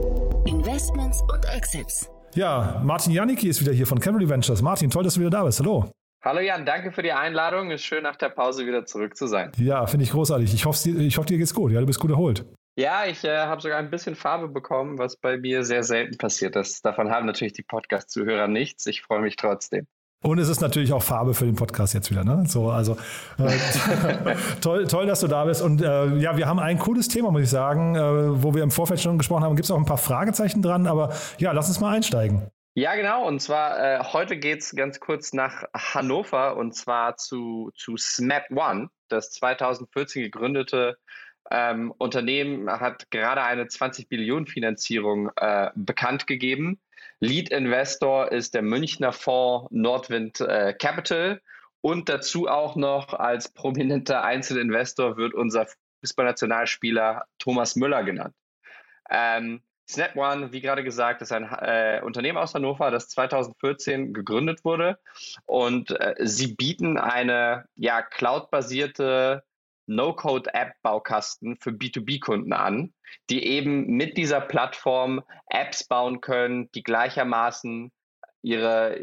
Investments 0.46 1.20
und 1.30 1.44
Exits. 1.54 2.08
Ja, 2.38 2.80
Martin 2.84 3.12
Janicki 3.12 3.48
ist 3.48 3.60
wieder 3.60 3.72
hier 3.72 3.84
von 3.84 3.98
Cavalry 3.98 4.28
Ventures. 4.28 4.62
Martin, 4.62 4.90
toll, 4.90 5.02
dass 5.02 5.14
du 5.14 5.20
wieder 5.20 5.30
da 5.30 5.42
bist. 5.42 5.58
Hallo. 5.58 5.90
Hallo 6.24 6.38
Jan, 6.38 6.64
danke 6.64 6.92
für 6.92 7.02
die 7.02 7.10
Einladung. 7.10 7.72
Ist 7.72 7.82
schön, 7.82 8.04
nach 8.04 8.14
der 8.14 8.28
Pause 8.28 8.64
wieder 8.64 8.86
zurück 8.86 9.16
zu 9.16 9.26
sein. 9.26 9.50
Ja, 9.56 9.84
finde 9.88 10.04
ich 10.04 10.12
großartig. 10.12 10.54
Ich 10.54 10.64
hoffe, 10.64 10.88
ich 10.88 11.18
hoffe, 11.18 11.26
dir 11.26 11.36
geht's 11.36 11.52
gut. 11.52 11.72
Ja, 11.72 11.80
du 11.80 11.86
bist 11.86 11.98
gut 11.98 12.12
erholt. 12.12 12.44
Ja, 12.76 13.06
ich 13.06 13.24
äh, 13.24 13.38
habe 13.38 13.60
sogar 13.60 13.78
ein 13.78 13.90
bisschen 13.90 14.14
Farbe 14.14 14.46
bekommen, 14.46 14.98
was 14.98 15.16
bei 15.16 15.36
mir 15.36 15.64
sehr 15.64 15.82
selten 15.82 16.16
passiert 16.16 16.54
ist. 16.54 16.84
Davon 16.84 17.10
haben 17.10 17.26
natürlich 17.26 17.54
die 17.54 17.64
Podcast-Zuhörer 17.64 18.46
nichts. 18.46 18.86
Ich 18.86 19.02
freue 19.02 19.20
mich 19.20 19.34
trotzdem. 19.34 19.88
Und 20.20 20.38
es 20.38 20.48
ist 20.48 20.60
natürlich 20.60 20.92
auch 20.92 21.02
Farbe 21.02 21.32
für 21.32 21.44
den 21.44 21.54
Podcast 21.54 21.94
jetzt 21.94 22.10
wieder. 22.10 22.24
Ne? 22.24 22.44
So, 22.46 22.70
also 22.70 22.96
äh, 23.38 23.56
toll, 24.60 24.86
toll, 24.88 25.06
dass 25.06 25.20
du 25.20 25.28
da 25.28 25.44
bist. 25.44 25.62
Und 25.62 25.80
äh, 25.80 26.16
ja, 26.16 26.36
wir 26.36 26.48
haben 26.48 26.58
ein 26.58 26.78
cooles 26.78 27.06
Thema, 27.06 27.30
muss 27.30 27.42
ich 27.42 27.50
sagen, 27.50 27.94
äh, 27.94 28.42
wo 28.42 28.52
wir 28.52 28.64
im 28.64 28.72
Vorfeld 28.72 29.00
schon 29.00 29.16
gesprochen 29.16 29.44
haben. 29.44 29.54
Gibt 29.54 29.66
es 29.66 29.70
auch 29.70 29.78
ein 29.78 29.84
paar 29.84 29.98
Fragezeichen 29.98 30.60
dran, 30.60 30.88
aber 30.88 31.12
ja, 31.38 31.52
lass 31.52 31.68
uns 31.68 31.78
mal 31.78 31.94
einsteigen. 31.94 32.50
Ja, 32.74 32.96
genau. 32.96 33.26
Und 33.26 33.40
zwar 33.40 33.78
äh, 33.78 34.04
heute 34.12 34.36
geht 34.36 34.60
es 34.60 34.74
ganz 34.74 34.98
kurz 34.98 35.32
nach 35.32 35.64
Hannover 35.74 36.56
und 36.56 36.74
zwar 36.74 37.16
zu, 37.16 37.70
zu 37.76 37.96
SMAP 37.96 38.50
One, 38.50 38.88
das 39.08 39.30
2014 39.32 40.22
gegründete 40.22 40.98
ähm, 41.50 41.92
Unternehmen 41.98 42.70
hat 42.70 43.10
gerade 43.10 43.42
eine 43.42 43.68
20 43.68 44.08
Billionen 44.08 44.46
Finanzierung 44.46 45.30
äh, 45.36 45.70
bekannt 45.74 46.26
gegeben. 46.26 46.80
Lead 47.20 47.50
Investor 47.50 48.30
ist 48.30 48.54
der 48.54 48.62
Münchner 48.62 49.12
Fonds 49.12 49.68
Nordwind 49.70 50.40
äh, 50.40 50.74
Capital 50.74 51.40
und 51.80 52.08
dazu 52.08 52.48
auch 52.48 52.76
noch 52.76 53.14
als 53.14 53.52
prominenter 53.52 54.24
Einzelinvestor 54.24 55.16
wird 55.16 55.34
unser 55.34 55.66
Fußballnationalspieler 56.00 57.24
Thomas 57.38 57.76
Müller 57.76 58.04
genannt. 58.04 58.34
Ähm, 59.10 59.62
Snap 59.90 60.16
One, 60.16 60.52
wie 60.52 60.60
gerade 60.60 60.84
gesagt, 60.84 61.22
ist 61.22 61.32
ein 61.32 61.44
äh, 61.44 62.02
Unternehmen 62.04 62.36
aus 62.36 62.54
Hannover, 62.54 62.90
das 62.90 63.08
2014 63.08 64.12
gegründet 64.12 64.64
wurde. 64.64 64.98
Und 65.46 65.98
äh, 65.98 66.14
sie 66.18 66.54
bieten 66.54 66.98
eine 66.98 67.64
ja, 67.74 68.02
cloud-basierte 68.02 69.44
No-Code-App-Baukasten 69.88 71.56
für 71.56 71.70
B2B-Kunden 71.70 72.52
an, 72.52 72.92
die 73.30 73.44
eben 73.46 73.86
mit 73.86 74.16
dieser 74.16 74.40
Plattform 74.40 75.22
Apps 75.48 75.84
bauen 75.84 76.20
können, 76.20 76.70
die 76.72 76.82
gleichermaßen 76.82 77.90
ihre, 78.42 78.96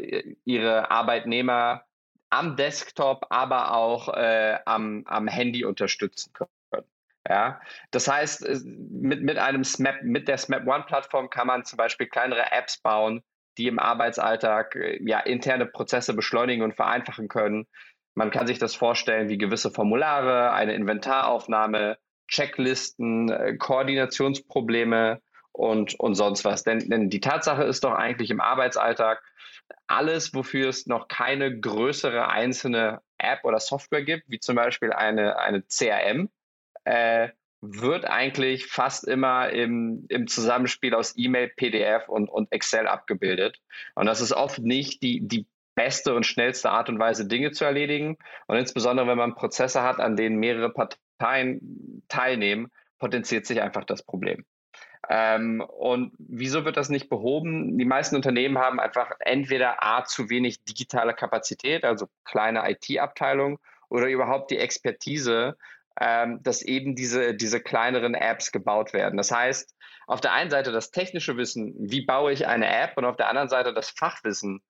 ihre 0.44 0.90
Arbeitnehmer 0.90 1.84
am 2.30 2.56
Desktop, 2.56 3.26
aber 3.30 3.74
auch 3.74 4.08
äh, 4.14 4.58
am, 4.64 5.02
am 5.06 5.28
Handy 5.28 5.64
unterstützen 5.64 6.32
können. 6.32 6.50
Ja, 7.28 7.60
das 7.90 8.06
heißt, 8.06 8.46
mit, 8.64 9.22
mit 9.22 9.36
einem 9.36 9.64
SMAP, 9.64 10.02
mit 10.04 10.28
der 10.28 10.38
SMAP 10.38 10.64
One-Plattform 10.66 11.28
kann 11.28 11.48
man 11.48 11.64
zum 11.64 11.76
Beispiel 11.76 12.06
kleinere 12.06 12.52
Apps 12.52 12.78
bauen, 12.78 13.22
die 13.58 13.66
im 13.66 13.78
Arbeitsalltag 13.78 14.76
äh, 14.76 15.02
ja, 15.02 15.20
interne 15.20 15.66
Prozesse 15.66 16.14
beschleunigen 16.14 16.62
und 16.62 16.74
vereinfachen 16.74 17.28
können. 17.28 17.66
Man 18.16 18.30
kann 18.30 18.46
sich 18.46 18.58
das 18.58 18.74
vorstellen 18.74 19.28
wie 19.28 19.36
gewisse 19.36 19.70
Formulare, 19.70 20.50
eine 20.52 20.74
Inventaraufnahme, 20.74 21.98
Checklisten, 22.28 23.30
äh, 23.30 23.56
Koordinationsprobleme 23.56 25.20
und, 25.52 26.00
und 26.00 26.14
sonst 26.14 26.44
was. 26.44 26.64
Denn, 26.64 26.78
denn 26.88 27.10
die 27.10 27.20
Tatsache 27.20 27.64
ist 27.64 27.84
doch 27.84 27.92
eigentlich 27.92 28.30
im 28.30 28.40
Arbeitsalltag, 28.40 29.22
alles, 29.86 30.34
wofür 30.34 30.70
es 30.70 30.86
noch 30.86 31.08
keine 31.08 31.60
größere 31.60 32.28
einzelne 32.28 33.02
App 33.18 33.44
oder 33.44 33.60
Software 33.60 34.02
gibt, 34.02 34.24
wie 34.28 34.40
zum 34.40 34.56
Beispiel 34.56 34.92
eine, 34.92 35.38
eine 35.38 35.62
CRM, 35.62 36.30
äh, 36.84 37.28
wird 37.60 38.06
eigentlich 38.06 38.66
fast 38.66 39.06
immer 39.06 39.50
im, 39.50 40.06
im 40.08 40.26
Zusammenspiel 40.26 40.94
aus 40.94 41.14
E-Mail, 41.16 41.48
PDF 41.48 42.08
und, 42.08 42.30
und 42.30 42.50
Excel 42.50 42.86
abgebildet. 42.86 43.60
Und 43.94 44.06
das 44.06 44.22
ist 44.22 44.32
oft 44.32 44.58
nicht 44.60 45.02
die, 45.02 45.20
die 45.20 45.46
beste 45.76 46.14
und 46.14 46.26
schnellste 46.26 46.70
Art 46.70 46.88
und 46.88 46.98
Weise, 46.98 47.28
Dinge 47.28 47.52
zu 47.52 47.64
erledigen. 47.64 48.18
Und 48.48 48.56
insbesondere, 48.56 49.06
wenn 49.06 49.18
man 49.18 49.36
Prozesse 49.36 49.82
hat, 49.82 50.00
an 50.00 50.16
denen 50.16 50.36
mehrere 50.38 50.72
Parteien 50.72 52.02
teilnehmen, 52.08 52.72
potenziert 52.98 53.46
sich 53.46 53.62
einfach 53.62 53.84
das 53.84 54.02
Problem. 54.02 54.44
Ähm, 55.08 55.60
und 55.60 56.12
wieso 56.18 56.64
wird 56.64 56.76
das 56.76 56.88
nicht 56.88 57.08
behoben? 57.08 57.78
Die 57.78 57.84
meisten 57.84 58.16
Unternehmen 58.16 58.58
haben 58.58 58.80
einfach 58.80 59.12
entweder 59.20 59.82
A, 59.84 60.04
zu 60.04 60.30
wenig 60.30 60.64
digitale 60.64 61.14
Kapazität, 61.14 61.84
also 61.84 62.08
kleine 62.24 62.68
IT-Abteilung, 62.68 63.60
oder 63.88 64.08
überhaupt 64.08 64.50
die 64.50 64.58
Expertise, 64.58 65.56
ähm, 66.00 66.42
dass 66.42 66.62
eben 66.62 66.96
diese, 66.96 67.34
diese 67.34 67.60
kleineren 67.60 68.14
Apps 68.14 68.50
gebaut 68.50 68.92
werden. 68.92 69.16
Das 69.16 69.30
heißt, 69.30 69.76
auf 70.08 70.20
der 70.20 70.32
einen 70.32 70.50
Seite 70.50 70.72
das 70.72 70.90
technische 70.90 71.36
Wissen, 71.36 71.74
wie 71.78 72.04
baue 72.04 72.32
ich 72.32 72.46
eine 72.48 72.66
App, 72.66 72.96
und 72.96 73.04
auf 73.04 73.16
der 73.16 73.28
anderen 73.28 73.48
Seite 73.48 73.72
das 73.72 73.90
Fachwissen, 73.90 74.62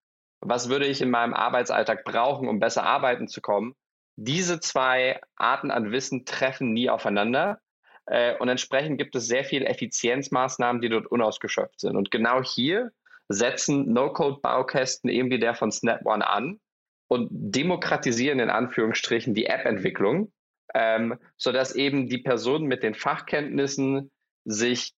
was 0.48 0.68
würde 0.68 0.86
ich 0.86 1.02
in 1.02 1.10
meinem 1.10 1.34
Arbeitsalltag 1.34 2.04
brauchen, 2.04 2.48
um 2.48 2.60
besser 2.60 2.84
arbeiten 2.84 3.28
zu 3.28 3.40
kommen. 3.40 3.74
Diese 4.16 4.60
zwei 4.60 5.20
Arten 5.36 5.70
an 5.70 5.92
Wissen 5.92 6.24
treffen 6.24 6.72
nie 6.72 6.88
aufeinander. 6.88 7.60
Äh, 8.06 8.36
und 8.38 8.48
entsprechend 8.48 8.98
gibt 8.98 9.14
es 9.16 9.26
sehr 9.26 9.44
viele 9.44 9.66
Effizienzmaßnahmen, 9.66 10.80
die 10.80 10.88
dort 10.88 11.06
unausgeschöpft 11.06 11.80
sind. 11.80 11.96
Und 11.96 12.10
genau 12.10 12.42
hier 12.42 12.92
setzen 13.28 13.92
No-Code-Baukästen 13.92 15.10
eben 15.10 15.30
wie 15.30 15.40
der 15.40 15.54
von 15.54 15.72
Snap 15.72 16.06
One 16.06 16.26
an 16.26 16.60
und 17.08 17.28
demokratisieren 17.30 18.40
in 18.40 18.50
Anführungsstrichen 18.50 19.34
die 19.34 19.46
App-Entwicklung, 19.46 20.32
ähm, 20.74 21.18
sodass 21.36 21.74
eben 21.74 22.08
die 22.08 22.18
Personen 22.18 22.66
mit 22.66 22.82
den 22.82 22.94
Fachkenntnissen 22.94 24.10
sich 24.44 24.94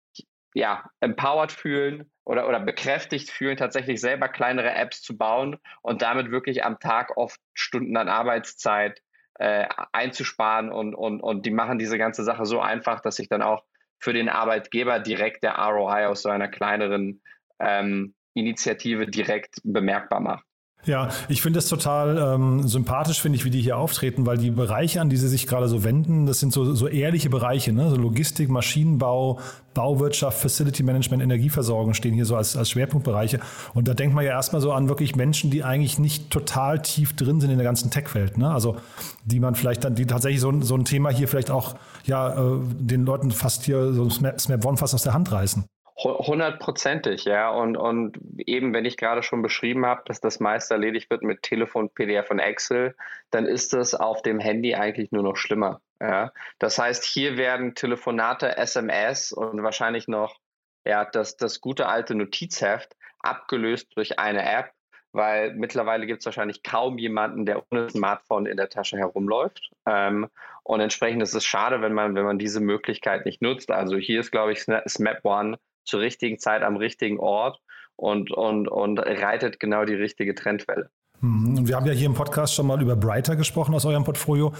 ja, 0.53 0.89
empowered 1.01 1.51
fühlen 1.51 2.11
oder, 2.23 2.47
oder 2.47 2.59
bekräftigt 2.59 3.29
fühlen, 3.29 3.57
tatsächlich 3.57 4.01
selber 4.01 4.27
kleinere 4.27 4.71
Apps 4.73 5.01
zu 5.01 5.17
bauen 5.17 5.57
und 5.81 6.01
damit 6.01 6.31
wirklich 6.31 6.63
am 6.63 6.79
Tag 6.79 7.15
oft 7.17 7.39
Stunden 7.53 7.95
an 7.97 8.09
Arbeitszeit 8.09 9.01
äh, 9.35 9.67
einzusparen 9.91 10.71
und, 10.71 10.95
und, 10.95 11.21
und 11.21 11.45
die 11.45 11.51
machen 11.51 11.77
diese 11.77 11.97
ganze 11.97 12.23
Sache 12.23 12.45
so 12.45 12.59
einfach, 12.59 13.01
dass 13.01 13.17
sich 13.17 13.29
dann 13.29 13.41
auch 13.41 13.63
für 13.99 14.13
den 14.13 14.29
Arbeitgeber 14.29 14.99
direkt 14.99 15.43
der 15.43 15.55
ROI 15.55 16.07
aus 16.07 16.23
so 16.23 16.29
einer 16.29 16.47
kleineren 16.47 17.21
ähm, 17.59 18.15
Initiative 18.33 19.07
direkt 19.07 19.59
bemerkbar 19.63 20.19
macht. 20.19 20.46
Ja, 20.87 21.09
ich 21.27 21.41
finde 21.41 21.59
es 21.59 21.67
total 21.67 22.17
ähm, 22.17 22.65
sympathisch, 22.67 23.21
finde 23.21 23.35
ich, 23.35 23.43
wie 23.43 23.49
die 23.49 23.61
hier 23.61 23.77
auftreten, 23.77 24.25
weil 24.25 24.37
die 24.37 24.51
Bereiche, 24.51 25.01
an 25.01 25.09
die 25.09 25.17
sie 25.17 25.27
sich 25.27 25.45
gerade 25.45 25.67
so 25.67 25.83
wenden, 25.83 26.25
das 26.25 26.39
sind 26.39 26.53
so, 26.53 26.73
so 26.73 26.87
ehrliche 26.87 27.29
Bereiche, 27.29 27.73
ne? 27.73 27.89
so 27.89 27.97
Logistik, 27.97 28.49
Maschinenbau, 28.49 29.39
Bauwirtschaft, 29.73 30.39
Facility 30.39 30.83
Management, 30.83 31.21
Energieversorgung 31.21 31.93
stehen 31.93 32.13
hier 32.13 32.25
so 32.25 32.37
als, 32.37 32.55
als 32.55 32.69
Schwerpunktbereiche. 32.69 33.41
Und 33.73 33.89
da 33.89 33.93
denkt 33.93 34.15
man 34.15 34.23
ja 34.23 34.31
erstmal 34.31 34.61
so 34.61 34.71
an 34.71 34.87
wirklich 34.87 35.15
Menschen, 35.15 35.51
die 35.51 35.63
eigentlich 35.63 35.99
nicht 35.99 36.31
total 36.31 36.81
tief 36.81 37.15
drin 37.15 37.41
sind 37.41 37.51
in 37.51 37.57
der 37.57 37.65
ganzen 37.65 37.91
Tech-Welt. 37.91 38.37
Ne? 38.37 38.49
Also 38.49 38.77
die 39.25 39.41
man 39.41 39.55
vielleicht 39.55 39.83
dann, 39.83 39.95
die 39.95 40.05
tatsächlich 40.05 40.39
so, 40.39 40.61
so 40.61 40.75
ein 40.75 40.85
Thema 40.85 41.09
hier 41.09 41.27
vielleicht 41.27 41.51
auch 41.51 41.75
ja, 42.05 42.29
äh, 42.29 42.59
den 42.79 43.05
Leuten 43.05 43.31
fast 43.31 43.65
hier 43.65 43.91
so 43.91 44.09
Snap 44.09 44.65
One 44.65 44.77
fast 44.77 44.95
aus 44.95 45.03
der 45.03 45.13
Hand 45.13 45.31
reißen. 45.31 45.65
Hundertprozentig, 45.99 47.25
ja. 47.25 47.49
Und, 47.49 47.75
und 47.75 48.19
eben, 48.45 48.71
wenn 48.73 48.85
ich 48.85 48.97
gerade 48.97 49.23
schon 49.23 49.41
beschrieben 49.41 49.85
habe, 49.85 50.03
dass 50.05 50.21
das 50.21 50.39
meiste 50.39 50.75
erledigt 50.75 51.09
wird 51.09 51.23
mit 51.23 51.41
Telefon, 51.41 51.89
PDF 51.89 52.29
und 52.29 52.37
Excel, 52.37 52.95
dann 53.31 53.45
ist 53.45 53.73
das 53.73 53.95
auf 53.95 54.21
dem 54.21 54.39
Handy 54.39 54.75
eigentlich 54.75 55.11
nur 55.11 55.23
noch 55.23 55.37
schlimmer. 55.37 55.81
Ja. 55.99 56.31
Das 56.59 56.77
heißt, 56.77 57.03
hier 57.03 57.37
werden 57.37 57.73
Telefonate, 57.73 58.57
SMS 58.57 59.31
und 59.31 59.63
wahrscheinlich 59.63 60.07
noch 60.07 60.39
ja, 60.85 61.03
das, 61.03 61.35
das 61.35 61.61
gute 61.61 61.87
alte 61.87 62.13
Notizheft 62.13 62.95
abgelöst 63.19 63.87
durch 63.95 64.19
eine 64.19 64.47
App, 64.47 64.71
weil 65.11 65.55
mittlerweile 65.55 66.05
gibt 66.05 66.19
es 66.19 66.25
wahrscheinlich 66.25 66.61
kaum 66.61 66.99
jemanden, 66.99 67.45
der 67.47 67.63
ohne 67.71 67.89
Smartphone 67.89 68.45
in 68.45 68.57
der 68.57 68.69
Tasche 68.69 68.97
herumläuft. 68.97 69.71
Ähm, 69.87 70.27
und 70.63 70.79
entsprechend 70.79 71.23
ist 71.23 71.33
es 71.33 71.43
schade, 71.43 71.81
wenn 71.81 71.93
man, 71.93 72.13
wenn 72.13 72.25
man 72.25 72.37
diese 72.37 72.59
Möglichkeit 72.59 73.25
nicht 73.25 73.41
nutzt. 73.41 73.71
Also 73.71 73.97
hier 73.97 74.19
ist, 74.19 74.31
glaube 74.31 74.51
ich, 74.51 74.59
Snap 74.61 75.25
One 75.25 75.57
zur 75.87 76.01
richtigen 76.01 76.39
Zeit 76.39 76.63
am 76.63 76.77
richtigen 76.77 77.19
Ort 77.19 77.59
und, 77.95 78.31
und, 78.31 78.67
und 78.67 78.99
reitet 78.99 79.59
genau 79.59 79.85
die 79.85 79.95
richtige 79.95 80.35
Trendwelle. 80.35 80.89
Mhm. 81.21 81.67
Wir 81.67 81.75
haben 81.75 81.85
ja 81.85 81.93
hier 81.93 82.05
im 82.05 82.13
Podcast 82.13 82.53
schon 82.53 82.67
mal 82.67 82.81
über 82.81 82.95
Brighter 82.95 83.35
gesprochen 83.35 83.73
aus 83.73 83.85
eurem 83.85 84.03
Portfolio. 84.03 84.53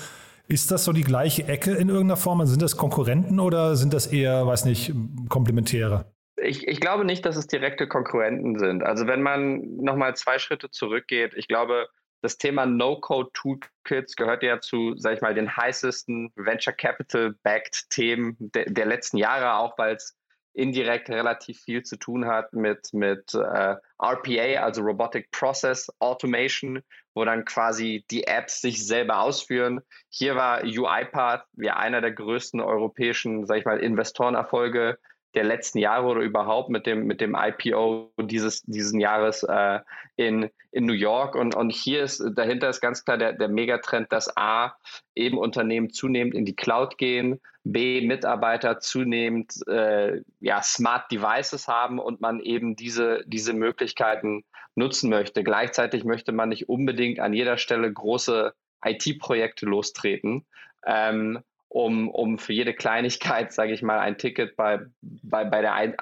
Ist 0.48 0.72
das 0.72 0.86
so 0.86 0.94
die 0.94 1.04
gleiche 1.04 1.48
Ecke 1.48 1.72
in 1.72 1.90
irgendeiner 1.90 2.18
Form? 2.18 2.40
Also 2.40 2.52
sind 2.52 2.62
das 2.62 2.78
Konkurrenten 2.78 3.40
oder 3.40 3.76
sind 3.76 3.94
das 3.94 4.08
eher, 4.08 4.48
weiß 4.48 4.66
nicht, 4.66 4.94
Komplementäre? 5.30 6.06
Ich, 6.42 6.68
ich 6.68 6.80
glaube 6.80 7.04
nicht, 7.04 7.26
dass 7.26 7.36
es 7.36 7.48
direkte 7.48 7.88
Konkurrenten 7.88 8.58
sind. 8.58 8.84
Also 8.84 9.08
wenn 9.08 9.22
man 9.22 9.76
nochmal 9.78 10.16
zwei 10.16 10.40
Schritte 10.40 10.70
zurückgeht, 10.70 11.34
ich 11.36 11.48
glaube, 11.48 11.88
das 12.22 12.38
Thema 12.38 12.66
No-Code-Toolkits 12.66 14.16
gehört 14.16 14.44
ja 14.44 14.60
zu, 14.60 14.96
sag 14.98 15.16
ich 15.16 15.22
mal, 15.22 15.36
den 15.36 15.56
heißesten 15.56 16.32
Venture 16.36 16.74
Capital-backed 16.74 17.90
Themen 17.90 18.36
de, 18.40 18.72
der 18.72 18.86
letzten 18.86 19.18
Jahre, 19.18 19.58
auch 19.58 19.78
weil 19.78 19.96
es 19.96 20.17
indirekt 20.58 21.10
relativ 21.10 21.62
viel 21.62 21.84
zu 21.84 21.98
tun 21.98 22.26
hat 22.26 22.52
mit, 22.54 22.92
mit 22.92 23.34
äh, 23.36 23.76
RPA, 24.00 24.64
also 24.64 24.82
Robotic 24.82 25.30
Process 25.32 25.92
Automation, 26.00 26.82
wo 27.14 27.24
dann 27.26 27.46
quasi 27.46 28.04
die 28.10 28.26
Apps 28.26 28.62
sich 28.62 28.86
selber 28.86 29.22
ausführen. 29.22 29.82
Hier 30.10 30.36
war 30.36 30.64
UiPath 30.64 31.46
wie 31.54 31.70
einer 31.70 32.02
der 32.02 32.12
größten 32.12 32.60
europäischen, 32.60 33.46
sag 33.46 33.60
ich 33.60 33.66
mal, 33.66 33.80
Investorenerfolge 33.80 34.98
der 35.38 35.44
letzten 35.44 35.78
Jahre 35.78 36.08
oder 36.08 36.22
überhaupt 36.22 36.70
mit 36.70 36.88
dem, 36.88 37.06
mit 37.06 37.22
dem 37.22 37.38
IPO 37.40 38.12
dieses, 38.20 38.64
diesen 38.64 39.00
Jahres 39.00 39.44
äh, 39.44 39.82
in, 40.16 40.50
in 40.72 40.88
New 40.88 40.94
York. 40.94 41.36
Und, 41.36 41.54
und 41.54 41.70
hier 41.70 42.02
ist 42.02 42.24
dahinter 42.34 42.70
ist 42.70 42.82
ganz 42.82 43.06
klar 43.06 43.20
der, 43.20 43.34
der 43.34 43.48
Megatrend, 43.48 44.12
dass 44.12 44.36
A, 44.36 44.76
eben 45.14 45.38
Unternehmen 45.38 45.92
zunehmend 45.92 46.34
in 46.34 46.44
die 46.44 46.56
Cloud 46.56 46.98
gehen, 46.98 47.40
B, 47.64 48.02
Mitarbeiter 48.02 48.80
zunehmend 48.80 49.54
äh, 49.68 50.22
ja, 50.40 50.64
Smart 50.64 51.12
Devices 51.12 51.68
haben 51.68 52.00
und 52.00 52.20
man 52.20 52.40
eben 52.40 52.76
diese, 52.76 53.24
diese 53.28 53.54
Möglichkeiten 53.54 54.44
nutzen 54.74 55.12
möchte. 55.12 55.44
Gleichzeitig 55.44 56.04
möchte 56.04 56.32
man 56.32 56.50
nicht 56.50 56.68
unbedingt 56.68 57.20
an 57.20 57.34
jeder 57.34 57.60
Stelle 57.60 57.94
große 57.94 58.54
IT-Projekte 58.84 59.68
lostreten. 59.68 60.48
Ähm, 60.84 61.44
um, 61.70 62.10
um 62.10 62.40
für 62.40 62.54
jede 62.54 62.74
Kleinigkeit, 62.74 63.52
sage 63.52 63.74
ich 63.74 63.82
mal, 63.82 64.00
ein 64.00 64.18
Ticket 64.18 64.56
bei, 64.56 64.80
bei, 65.02 65.44
bei, 65.46 65.62
der, 65.62 65.74
ein, 65.74 65.96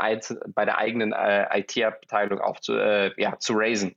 bei 0.49 0.65
der 0.65 0.77
eigenen 0.77 1.11
äh, 1.11 1.59
IT-Abteilung 1.59 2.39
auch 2.39 2.59
zu, 2.59 2.73
äh, 2.73 3.11
ja, 3.17 3.37
zu 3.39 3.53
raisen. 3.55 3.95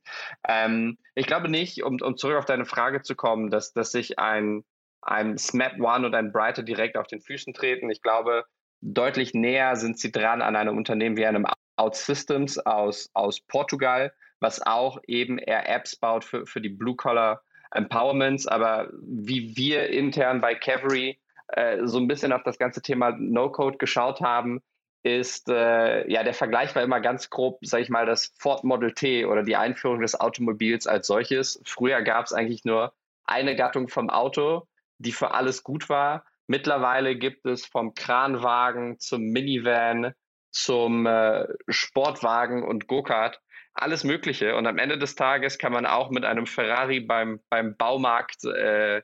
Ähm, 0.48 0.98
ich 1.14 1.26
glaube 1.26 1.48
nicht, 1.48 1.83
um, 1.83 2.00
um 2.00 2.16
zurück 2.16 2.37
auf 2.37 2.46
deine 2.46 2.64
Frage 2.64 3.02
zu 3.02 3.14
kommen, 3.14 3.50
dass, 3.50 3.72
dass 3.72 3.92
sich 3.92 4.18
ein, 4.18 4.64
ein 5.02 5.37
SMAP 5.37 5.81
One 5.81 6.07
und 6.07 6.14
ein 6.14 6.33
Brighter 6.33 6.62
direkt 6.62 6.96
auf 6.96 7.07
den 7.07 7.20
Füßen 7.20 7.52
treten. 7.52 7.90
Ich 7.90 8.02
glaube, 8.02 8.44
deutlich 8.81 9.35
näher 9.35 9.76
sind 9.76 9.98
sie 9.98 10.11
dran 10.11 10.42
an 10.42 10.57
einem 10.57 10.76
Unternehmen 10.76 11.16
wie 11.16 11.26
einem 11.26 11.46
OutSystems 11.76 12.59
aus, 12.59 13.11
aus 13.12 13.40
Portugal, 13.40 14.12
was 14.40 14.64
auch 14.64 14.98
eben 15.07 15.38
eher 15.38 15.68
Apps 15.68 15.96
baut 15.96 16.24
für, 16.24 16.46
für 16.46 16.61
die 16.61 16.68
Blue-Collar 16.70 17.42
Empowerments. 17.72 18.46
Aber 18.46 18.88
wie 19.02 19.57
wir 19.57 19.90
intern 19.90 20.40
bei 20.40 20.54
Cavalry 20.54 21.18
äh, 21.48 21.87
so 21.87 21.98
ein 21.98 22.08
bisschen 22.08 22.32
auf 22.32 22.42
das 22.42 22.58
ganze 22.58 22.82
Thema 22.82 23.12
No-Code 23.18 23.78
geschaut 23.78 24.20
haben, 24.20 24.61
ist, 25.02 25.48
äh, 25.48 26.11
ja, 26.11 26.24
der 26.24 26.34
Vergleich 26.34 26.74
war 26.74 26.82
immer 26.82 27.00
ganz 27.00 27.30
grob, 27.30 27.58
sage 27.62 27.82
ich 27.82 27.88
mal, 27.88 28.06
das 28.06 28.34
Ford 28.38 28.64
Model 28.64 28.92
T 28.92 29.24
oder 29.24 29.42
die 29.42 29.56
Einführung 29.56 30.00
des 30.00 30.18
Automobils 30.18 30.87
als 30.87 31.06
solches. 31.06 31.61
Früher 31.64 32.02
gab 32.02 32.26
es 32.26 32.32
eigentlich 32.32 32.64
nur 32.64 32.92
eine 33.24 33.56
Gattung 33.56 33.88
vom 33.88 34.11
Auto, 34.11 34.66
die 34.98 35.12
für 35.12 35.32
alles 35.32 35.62
gut 35.62 35.88
war. 35.88 36.24
Mittlerweile 36.46 37.16
gibt 37.16 37.46
es 37.46 37.64
vom 37.66 37.94
Kranwagen 37.94 38.98
zum 38.98 39.22
Minivan 39.22 40.14
zum 40.50 41.06
äh, 41.06 41.46
Sportwagen 41.68 42.64
und 42.64 42.88
Go-Kart 42.88 43.40
alles 43.74 44.02
Mögliche. 44.02 44.56
Und 44.56 44.66
am 44.66 44.78
Ende 44.78 44.98
des 44.98 45.14
Tages 45.14 45.58
kann 45.58 45.72
man 45.72 45.87
auch 45.87 46.11
mit 46.11 46.24
einem 46.24 46.46
Ferrari 46.46 47.00
beim, 47.00 47.40
beim 47.48 47.76
Baumarkt 47.76 48.44
äh, 48.44 49.02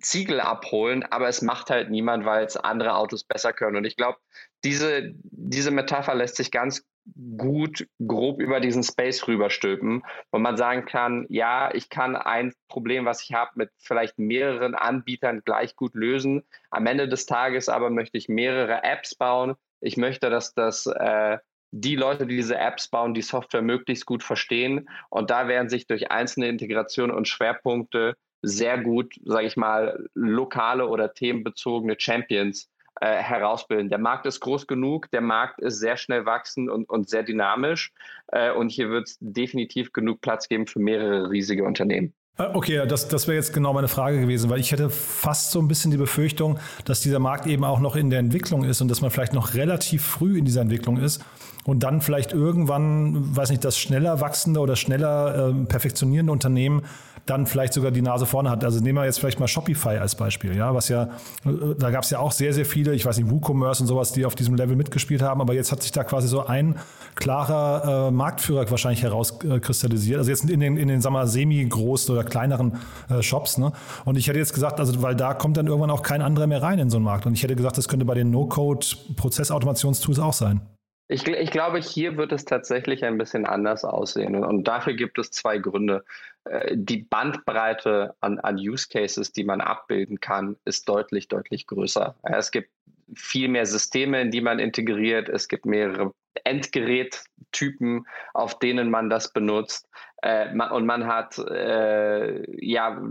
Ziegel 0.00 0.40
abholen, 0.40 1.02
aber 1.04 1.28
es 1.28 1.42
macht 1.42 1.70
halt 1.70 1.90
niemand, 1.90 2.24
weil 2.24 2.44
es 2.44 2.56
andere 2.56 2.96
Autos 2.96 3.24
besser 3.24 3.52
können. 3.52 3.76
Und 3.76 3.84
ich 3.84 3.96
glaube, 3.96 4.18
diese, 4.64 5.12
diese 5.14 5.70
Metapher 5.70 6.14
lässt 6.14 6.36
sich 6.36 6.50
ganz 6.50 6.84
gut 7.36 7.88
grob 8.06 8.40
über 8.40 8.60
diesen 8.60 8.84
Space 8.84 9.26
rüberstülpen, 9.26 10.02
wo 10.30 10.38
man 10.38 10.56
sagen 10.56 10.84
kann, 10.84 11.26
ja, 11.28 11.74
ich 11.74 11.88
kann 11.88 12.14
ein 12.14 12.52
Problem, 12.68 13.04
was 13.04 13.22
ich 13.22 13.32
habe, 13.32 13.50
mit 13.56 13.70
vielleicht 13.78 14.18
mehreren 14.18 14.74
Anbietern 14.74 15.42
gleich 15.44 15.74
gut 15.74 15.94
lösen. 15.94 16.44
Am 16.70 16.86
Ende 16.86 17.08
des 17.08 17.26
Tages 17.26 17.68
aber 17.68 17.90
möchte 17.90 18.18
ich 18.18 18.28
mehrere 18.28 18.84
Apps 18.84 19.14
bauen. 19.16 19.54
Ich 19.80 19.96
möchte, 19.96 20.30
dass 20.30 20.54
das 20.54 20.86
äh, 20.86 21.38
die 21.72 21.96
Leute, 21.96 22.26
die 22.26 22.36
diese 22.36 22.56
Apps 22.56 22.88
bauen, 22.88 23.14
die 23.14 23.22
Software 23.22 23.62
möglichst 23.62 24.06
gut 24.06 24.22
verstehen. 24.22 24.88
Und 25.10 25.30
da 25.30 25.48
werden 25.48 25.68
sich 25.68 25.86
durch 25.86 26.10
einzelne 26.10 26.48
Integrationen 26.48 27.14
und 27.16 27.26
Schwerpunkte 27.26 28.14
sehr 28.42 28.78
gut, 28.78 29.14
sage 29.24 29.46
ich 29.46 29.56
mal, 29.56 30.08
lokale 30.14 30.86
oder 30.88 31.14
themenbezogene 31.14 31.96
Champions 31.98 32.68
äh, 33.00 33.16
herausbilden. 33.16 33.88
Der 33.88 33.98
Markt 33.98 34.26
ist 34.26 34.40
groß 34.40 34.66
genug, 34.66 35.10
der 35.10 35.22
Markt 35.22 35.60
ist 35.60 35.78
sehr 35.78 35.96
schnell 35.96 36.26
wachsend 36.26 36.70
und, 36.70 36.88
und 36.88 37.08
sehr 37.08 37.22
dynamisch. 37.22 37.92
Äh, 38.28 38.52
und 38.52 38.70
hier 38.70 38.90
wird 38.90 39.08
es 39.08 39.18
definitiv 39.20 39.92
genug 39.92 40.20
Platz 40.20 40.48
geben 40.48 40.66
für 40.66 40.78
mehrere 40.78 41.30
riesige 41.30 41.64
Unternehmen. 41.64 42.12
Äh, 42.38 42.44
okay, 42.52 42.86
das, 42.86 43.08
das 43.08 43.26
wäre 43.28 43.36
jetzt 43.36 43.52
genau 43.52 43.72
meine 43.72 43.88
Frage 43.88 44.20
gewesen, 44.20 44.50
weil 44.50 44.60
ich 44.60 44.72
hätte 44.72 44.90
fast 44.90 45.50
so 45.50 45.60
ein 45.60 45.68
bisschen 45.68 45.90
die 45.90 45.96
Befürchtung, 45.96 46.58
dass 46.84 47.00
dieser 47.00 47.18
Markt 47.18 47.46
eben 47.46 47.64
auch 47.64 47.80
noch 47.80 47.96
in 47.96 48.10
der 48.10 48.18
Entwicklung 48.18 48.64
ist 48.64 48.80
und 48.80 48.88
dass 48.88 49.00
man 49.00 49.10
vielleicht 49.10 49.32
noch 49.32 49.54
relativ 49.54 50.04
früh 50.04 50.38
in 50.38 50.44
dieser 50.44 50.62
Entwicklung 50.62 50.96
ist 50.98 51.24
und 51.64 51.82
dann 51.82 52.00
vielleicht 52.00 52.32
irgendwann, 52.32 53.36
weiß 53.36 53.50
nicht, 53.50 53.64
das 53.64 53.78
schneller 53.78 54.20
wachsende 54.20 54.60
oder 54.60 54.76
schneller 54.76 55.50
äh, 55.50 55.64
perfektionierende 55.66 56.32
Unternehmen 56.32 56.82
dann 57.26 57.46
vielleicht 57.46 57.72
sogar 57.72 57.90
die 57.90 58.02
Nase 58.02 58.26
vorne 58.26 58.50
hat. 58.50 58.64
Also 58.64 58.80
nehmen 58.80 58.98
wir 58.98 59.04
jetzt 59.04 59.20
vielleicht 59.20 59.38
mal 59.38 59.48
Shopify 59.48 59.98
als 59.98 60.14
Beispiel, 60.14 60.56
ja, 60.56 60.74
was 60.74 60.88
ja, 60.88 61.10
da 61.78 61.90
gab 61.90 62.04
es 62.04 62.10
ja 62.10 62.18
auch 62.18 62.32
sehr, 62.32 62.52
sehr 62.52 62.64
viele, 62.64 62.94
ich 62.94 63.06
weiß 63.06 63.18
nicht, 63.18 63.30
WooCommerce 63.30 63.82
und 63.82 63.86
sowas, 63.86 64.12
die 64.12 64.24
auf 64.24 64.34
diesem 64.34 64.54
Level 64.54 64.76
mitgespielt 64.76 65.22
haben, 65.22 65.40
aber 65.40 65.54
jetzt 65.54 65.72
hat 65.72 65.82
sich 65.82 65.92
da 65.92 66.04
quasi 66.04 66.28
so 66.28 66.44
ein 66.46 66.76
klarer 67.14 68.08
äh, 68.08 68.10
Marktführer 68.10 68.68
wahrscheinlich 68.70 69.02
herauskristallisiert. 69.02 70.18
Also 70.18 70.30
jetzt 70.30 70.48
in 70.48 70.60
den, 70.60 70.76
in 70.76 70.88
den 70.88 71.00
sagen 71.00 71.14
wir, 71.14 71.26
semi-groß 71.26 72.10
oder 72.10 72.24
kleineren 72.24 72.78
äh, 73.08 73.22
Shops, 73.22 73.58
ne? 73.58 73.72
Und 74.04 74.16
ich 74.16 74.28
hätte 74.28 74.38
jetzt 74.38 74.54
gesagt, 74.54 74.80
also 74.80 75.02
weil 75.02 75.14
da 75.14 75.34
kommt 75.34 75.56
dann 75.56 75.66
irgendwann 75.66 75.90
auch 75.90 76.02
kein 76.02 76.22
anderer 76.22 76.46
mehr 76.46 76.62
rein 76.62 76.78
in 76.78 76.90
so 76.90 76.96
einen 76.96 77.04
Markt. 77.04 77.26
Und 77.26 77.34
ich 77.34 77.42
hätte 77.42 77.56
gesagt, 77.56 77.78
das 77.78 77.88
könnte 77.88 78.04
bei 78.04 78.14
den 78.14 78.30
No-Code-Prozessautomationstools 78.30 80.18
auch 80.18 80.32
sein. 80.32 80.60
Ich, 81.08 81.26
ich, 81.26 81.50
glaube, 81.50 81.78
hier 81.78 82.16
wird 82.16 82.32
es 82.32 82.46
tatsächlich 82.46 83.04
ein 83.04 83.18
bisschen 83.18 83.44
anders 83.44 83.84
aussehen. 83.84 84.34
Und 84.44 84.64
dafür 84.64 84.94
gibt 84.94 85.18
es 85.18 85.30
zwei 85.30 85.58
Gründe. 85.58 86.04
Äh, 86.44 86.76
die 86.76 86.98
Bandbreite 86.98 88.14
an, 88.20 88.38
an 88.40 88.56
Use 88.56 88.88
Cases, 88.88 89.32
die 89.32 89.44
man 89.44 89.60
abbilden 89.60 90.20
kann, 90.20 90.56
ist 90.64 90.88
deutlich, 90.88 91.28
deutlich 91.28 91.66
größer. 91.66 92.14
Es 92.22 92.50
gibt 92.50 92.70
viel 93.14 93.48
mehr 93.48 93.66
Systeme, 93.66 94.20
in 94.20 94.30
die 94.30 94.40
man 94.40 94.58
integriert. 94.58 95.28
Es 95.28 95.48
gibt 95.48 95.66
mehrere 95.66 96.12
Endgerättypen, 96.44 98.06
auf 98.34 98.58
denen 98.58 98.90
man 98.90 99.10
das 99.10 99.32
benutzt. 99.32 99.88
Äh, 100.22 100.50
und 100.70 100.86
man 100.86 101.06
hat, 101.06 101.38
äh, 101.38 102.64
ja, 102.64 103.02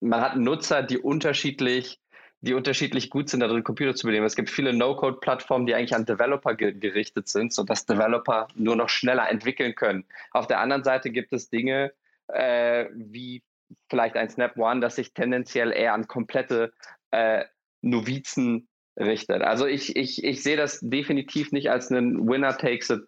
man 0.00 0.20
hat 0.20 0.36
Nutzer, 0.36 0.82
die 0.82 0.98
unterschiedlich 0.98 2.00
die 2.42 2.54
unterschiedlich 2.54 3.10
gut 3.10 3.28
sind, 3.28 3.40
darin 3.40 3.64
Computer 3.64 3.94
zu 3.94 4.06
bedienen. 4.06 4.24
Es 4.24 4.34
gibt 4.34 4.48
viele 4.48 4.72
No-Code-Plattformen, 4.72 5.66
die 5.66 5.74
eigentlich 5.74 5.94
an 5.94 6.06
Developer 6.06 6.54
ge 6.54 6.72
gerichtet 6.72 7.28
sind, 7.28 7.52
sodass 7.52 7.84
Developer 7.84 8.48
nur 8.54 8.76
noch 8.76 8.88
schneller 8.88 9.28
entwickeln 9.28 9.74
können. 9.74 10.04
Auf 10.30 10.46
der 10.46 10.60
anderen 10.60 10.82
Seite 10.82 11.10
gibt 11.10 11.32
es 11.32 11.50
Dinge 11.50 11.92
äh, 12.34 12.88
wie 12.94 13.42
vielleicht 13.88 14.16
ein 14.16 14.28
Snap 14.28 14.56
One, 14.56 14.80
das 14.80 14.96
sich 14.96 15.12
tendenziell 15.12 15.72
eher 15.72 15.94
an 15.94 16.06
komplette 16.06 16.72
äh, 17.10 17.44
Novizen 17.82 18.68
richtet. 18.98 19.42
Also 19.42 19.66
ich, 19.66 19.96
ich, 19.96 20.24
ich 20.24 20.42
sehe 20.42 20.56
das 20.56 20.80
definitiv 20.80 21.52
nicht 21.52 21.70
als 21.70 21.90
einen 21.90 22.28
Winner 22.28 22.56
takes 22.56 22.90
it 22.90 23.00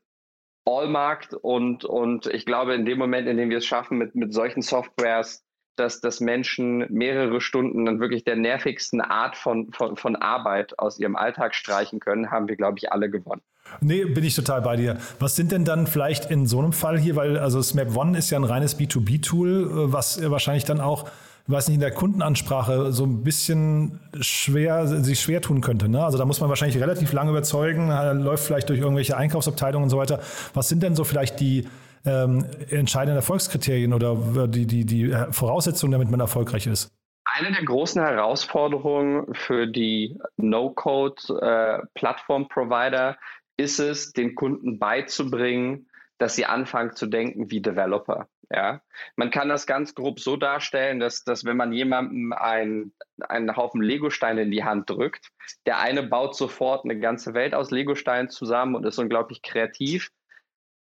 all 0.65 0.89
Markt 0.89 1.35
und, 1.35 1.85
und 1.85 2.27
ich 2.27 2.47
glaube, 2.47 2.75
in 2.75 2.85
dem 2.85 2.99
Moment, 2.99 3.27
in 3.29 3.37
dem 3.37 3.51
wir 3.51 3.59
es 3.59 3.67
schaffen, 3.67 3.99
mit, 3.99 4.15
mit 4.15 4.33
solchen 4.33 4.63
Softwares 4.63 5.45
dass, 5.77 6.01
dass 6.01 6.21
Menschen 6.21 6.87
mehrere 6.91 7.41
Stunden 7.41 7.85
dann 7.87 8.01
wirklich 8.01 8.25
der 8.25 8.37
nervigsten 8.37 9.01
Art 9.01 9.37
von, 9.37 9.73
von, 9.73 9.97
von 9.97 10.17
Arbeit 10.17 10.79
aus 10.79 10.99
ihrem 10.99 11.17
Alltag 11.17 11.55
streichen 11.55 12.01
können, 12.01 12.31
haben 12.31 12.49
wir, 12.49 12.57
glaube 12.57 12.79
ich, 12.79 12.93
alle 12.93 13.11
gewonnen. 13.11 13.43
Nee, 13.81 14.05
bin 14.05 14.25
ich 14.25 14.35
total 14.35 14.61
bei 14.63 14.77
dir. 14.77 14.99
Was 15.19 15.37
sind 15.37 15.53
denn 15.53 15.65
dann 15.65 15.87
vielleicht 15.87 16.31
in 16.31 16.47
so 16.47 16.59
einem 16.59 16.73
Fall 16.73 16.99
hier, 16.99 17.17
weil 17.17 17.39
also 17.39 17.63
Smap 17.63 17.97
One 17.97 18.19
ist 18.19 18.31
ja 18.31 18.39
ein 18.39 18.45
reines 18.45 18.79
B2B-Tool, 18.79 19.93
was 19.93 20.21
wahrscheinlich 20.31 20.65
dann 20.65 20.81
auch, 20.81 21.09
weiß 21.47 21.69
nicht, 21.69 21.77
in 21.77 21.81
der 21.81 21.93
Kundenansprache 21.93 22.93
so 22.93 23.05
ein 23.05 23.23
bisschen 23.23 24.01
schwer, 24.21 24.87
sich 24.87 25.21
schwer 25.21 25.41
tun 25.41 25.61
könnte. 25.61 25.89
Ne? 25.89 26.05
Also 26.05 26.19
da 26.19 26.25
muss 26.25 26.41
man 26.41 26.49
wahrscheinlich 26.49 26.81
relativ 26.81 27.13
lange 27.13 27.31
überzeugen, 27.31 27.89
läuft 28.23 28.45
vielleicht 28.45 28.69
durch 28.69 28.81
irgendwelche 28.81 29.17
Einkaufsabteilungen 29.17 29.85
und 29.85 29.91
so 29.91 29.99
weiter. 29.99 30.21
Was 30.55 30.69
sind 30.69 30.83
denn 30.83 30.95
so 30.95 31.05
vielleicht 31.05 31.41
die 31.41 31.67
ähm, 32.05 32.45
entscheidenden 32.71 33.17
Erfolgskriterien 33.17 33.93
oder 33.93 34.49
die, 34.49 34.67
die, 34.67 34.85
die 34.85 35.17
Voraussetzungen, 35.31 35.93
damit 35.93 36.11
man 36.11 36.21
erfolgreich 36.21 36.67
ist? 36.67 36.91
Eine 37.25 37.53
der 37.53 37.65
großen 37.65 38.03
Herausforderungen 38.03 39.33
für 39.35 39.67
die 39.67 40.19
No-Code-Plattform-Provider 40.37 43.11
äh, 43.11 43.15
ist 43.63 43.79
es, 43.79 44.13
den 44.13 44.35
Kunden 44.35 44.79
beizubringen, 44.79 45.89
dass 46.19 46.37
sie 46.37 46.47
anfangen 46.47 46.95
zu 46.95 47.07
denken 47.07 47.51
wie 47.51 47.61
Developer. 47.61 48.29
Ja, 48.51 48.83
man 49.17 49.31
kann 49.31 49.49
das 49.49 49.67
ganz 49.67 49.95
grob 49.95 50.21
so 50.21 50.37
darstellen, 50.37 51.01
dass, 51.01 51.25
dass 51.25 51.47
wenn 51.47 51.57
man 51.57 51.73
jemandem 51.73 52.35
ein, 52.35 52.93
einen 53.21 53.57
Haufen 53.57 53.81
Legosteine 53.81 54.43
in 54.43 54.51
die 54.51 54.63
Hand 54.63 54.91
drückt, 54.91 55.31
der 55.65 55.79
eine 55.79 56.03
baut 56.03 56.37
sofort 56.37 56.85
eine 56.85 57.01
ganze 57.01 57.33
Welt 57.33 57.55
aus 57.55 57.71
Legosteinen 57.71 58.29
zusammen 58.29 58.75
und 58.75 58.85
ist 58.85 58.99
unglaublich 58.99 59.41
kreativ. 59.41 60.11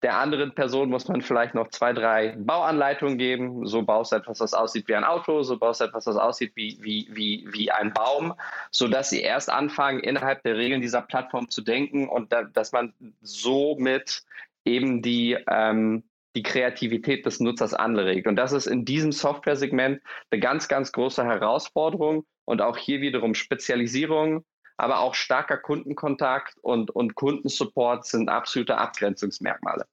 Der 0.06 0.20
anderen 0.20 0.54
Person 0.54 0.92
muss 0.92 1.08
man 1.08 1.24
vielleicht 1.24 1.56
noch 1.56 1.70
zwei, 1.70 1.92
drei 1.92 2.36
Bauanleitungen 2.38 3.18
geben. 3.18 3.66
So 3.66 3.82
baust 3.82 4.12
du 4.12 4.18
etwas, 4.18 4.38
das 4.38 4.54
aussieht 4.54 4.88
wie 4.88 4.94
ein 4.94 5.04
Auto, 5.04 5.42
so 5.42 5.58
baust 5.58 5.82
du 5.82 5.86
etwas, 5.86 6.04
das 6.04 6.16
aussieht 6.16 6.52
wie, 6.54 6.78
wie, 6.80 7.10
wie, 7.10 7.48
wie 7.50 7.72
ein 7.72 7.92
Baum, 7.92 8.36
sodass 8.70 9.10
sie 9.10 9.22
erst 9.22 9.50
anfangen, 9.50 10.02
innerhalb 10.02 10.44
der 10.44 10.58
Regeln 10.58 10.80
dieser 10.80 11.02
Plattform 11.02 11.50
zu 11.50 11.64
denken 11.64 12.08
und 12.08 12.32
da, 12.32 12.44
dass 12.44 12.72
man 12.72 12.94
somit 13.24 14.22
eben 14.64 15.02
die, 15.02 15.40
ähm, 15.50 16.04
die 16.36 16.44
Kreativität 16.44 17.26
des 17.26 17.40
Nutzers 17.40 17.74
anregt. 17.74 18.28
Und 18.28 18.36
das 18.36 18.52
ist 18.52 18.68
in 18.68 18.86
diesem 18.86 19.12
Software-Segment 19.12 20.04
eine 20.30 20.40
ganz, 20.40 20.68
ganz 20.68 20.92
große 20.92 21.26
Herausforderung 21.26 22.28
und 22.46 22.62
auch 22.62 22.78
hier 22.78 23.02
wiederum 23.02 23.34
Spezialisierung, 23.34 24.46
aber 24.78 25.00
auch 25.00 25.16
starker 25.16 25.58
Kundenkontakt 25.58 26.60
und, 26.62 26.92
und 26.92 27.16
Kundensupport 27.16 28.06
sind 28.06 28.30
absolute 28.30 28.78
Abgrenzungsmerkmale. 28.78 29.88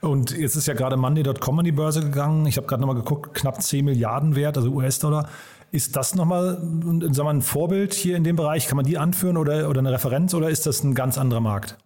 Und 0.00 0.36
jetzt 0.36 0.56
ist 0.56 0.66
ja 0.66 0.74
gerade 0.74 0.96
Monday.com 0.96 1.58
an 1.58 1.64
die 1.64 1.72
Börse 1.72 2.00
gegangen. 2.00 2.46
Ich 2.46 2.56
habe 2.56 2.66
gerade 2.66 2.82
nochmal 2.82 2.96
geguckt, 2.96 3.34
knapp 3.34 3.62
10 3.62 3.84
Milliarden 3.84 4.36
wert, 4.36 4.56
also 4.56 4.70
US-Dollar. 4.70 5.28
Ist 5.72 5.96
das 5.96 6.14
nochmal 6.14 6.58
ein 6.60 7.42
Vorbild 7.42 7.92
hier 7.94 8.16
in 8.16 8.24
dem 8.24 8.36
Bereich? 8.36 8.68
Kann 8.68 8.76
man 8.76 8.86
die 8.86 8.98
anführen 8.98 9.36
oder, 9.36 9.68
oder 9.68 9.80
eine 9.80 9.92
Referenz 9.92 10.34
oder 10.34 10.48
ist 10.48 10.66
das 10.66 10.84
ein 10.84 10.94
ganz 10.94 11.18
anderer 11.18 11.40
Markt? 11.40 11.78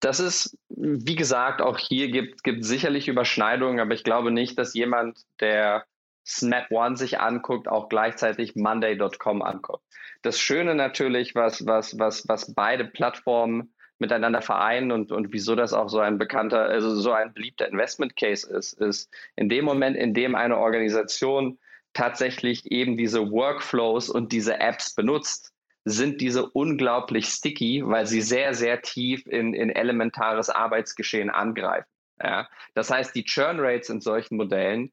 Das 0.00 0.18
ist, 0.18 0.58
wie 0.68 1.14
gesagt, 1.14 1.62
auch 1.62 1.78
hier 1.78 2.10
gibt 2.10 2.44
es 2.44 2.66
sicherlich 2.66 3.06
Überschneidungen, 3.06 3.78
aber 3.78 3.94
ich 3.94 4.02
glaube 4.02 4.32
nicht, 4.32 4.58
dass 4.58 4.74
jemand, 4.74 5.20
der 5.40 5.84
Snap 6.26 6.70
One 6.70 6.96
sich 6.96 7.20
anguckt, 7.20 7.68
auch 7.68 7.88
gleichzeitig 7.88 8.54
Monday.com 8.56 9.42
anguckt. 9.42 9.84
Das 10.22 10.38
Schöne 10.38 10.74
natürlich, 10.74 11.34
was, 11.34 11.66
was, 11.66 11.98
was, 11.98 12.28
was 12.28 12.52
beide 12.54 12.84
Plattformen 12.84 13.72
miteinander 14.02 14.42
vereinen 14.42 14.92
und, 14.92 15.10
und 15.10 15.32
wieso 15.32 15.54
das 15.54 15.72
auch 15.72 15.88
so 15.88 16.00
ein 16.00 16.18
bekannter, 16.18 16.64
also 16.64 16.94
so 16.94 17.12
ein 17.12 17.32
beliebter 17.32 17.68
Investment 17.68 18.16
Case 18.16 18.46
ist, 18.54 18.74
ist 18.74 19.10
in 19.36 19.48
dem 19.48 19.64
Moment, 19.64 19.96
in 19.96 20.12
dem 20.12 20.34
eine 20.34 20.58
Organisation 20.58 21.58
tatsächlich 21.94 22.70
eben 22.70 22.98
diese 22.98 23.30
Workflows 23.30 24.10
und 24.10 24.32
diese 24.32 24.60
Apps 24.60 24.94
benutzt, 24.94 25.52
sind 25.84 26.20
diese 26.20 26.48
unglaublich 26.50 27.26
sticky, 27.26 27.82
weil 27.84 28.06
sie 28.06 28.20
sehr, 28.20 28.54
sehr 28.54 28.82
tief 28.82 29.26
in, 29.26 29.54
in 29.54 29.70
elementares 29.70 30.50
Arbeitsgeschehen 30.50 31.30
angreifen. 31.30 31.88
Ja? 32.22 32.48
Das 32.74 32.90
heißt, 32.90 33.14
die 33.14 33.24
Churn 33.24 33.58
Rates 33.58 33.88
in 33.88 34.00
solchen 34.00 34.36
Modellen 34.36 34.92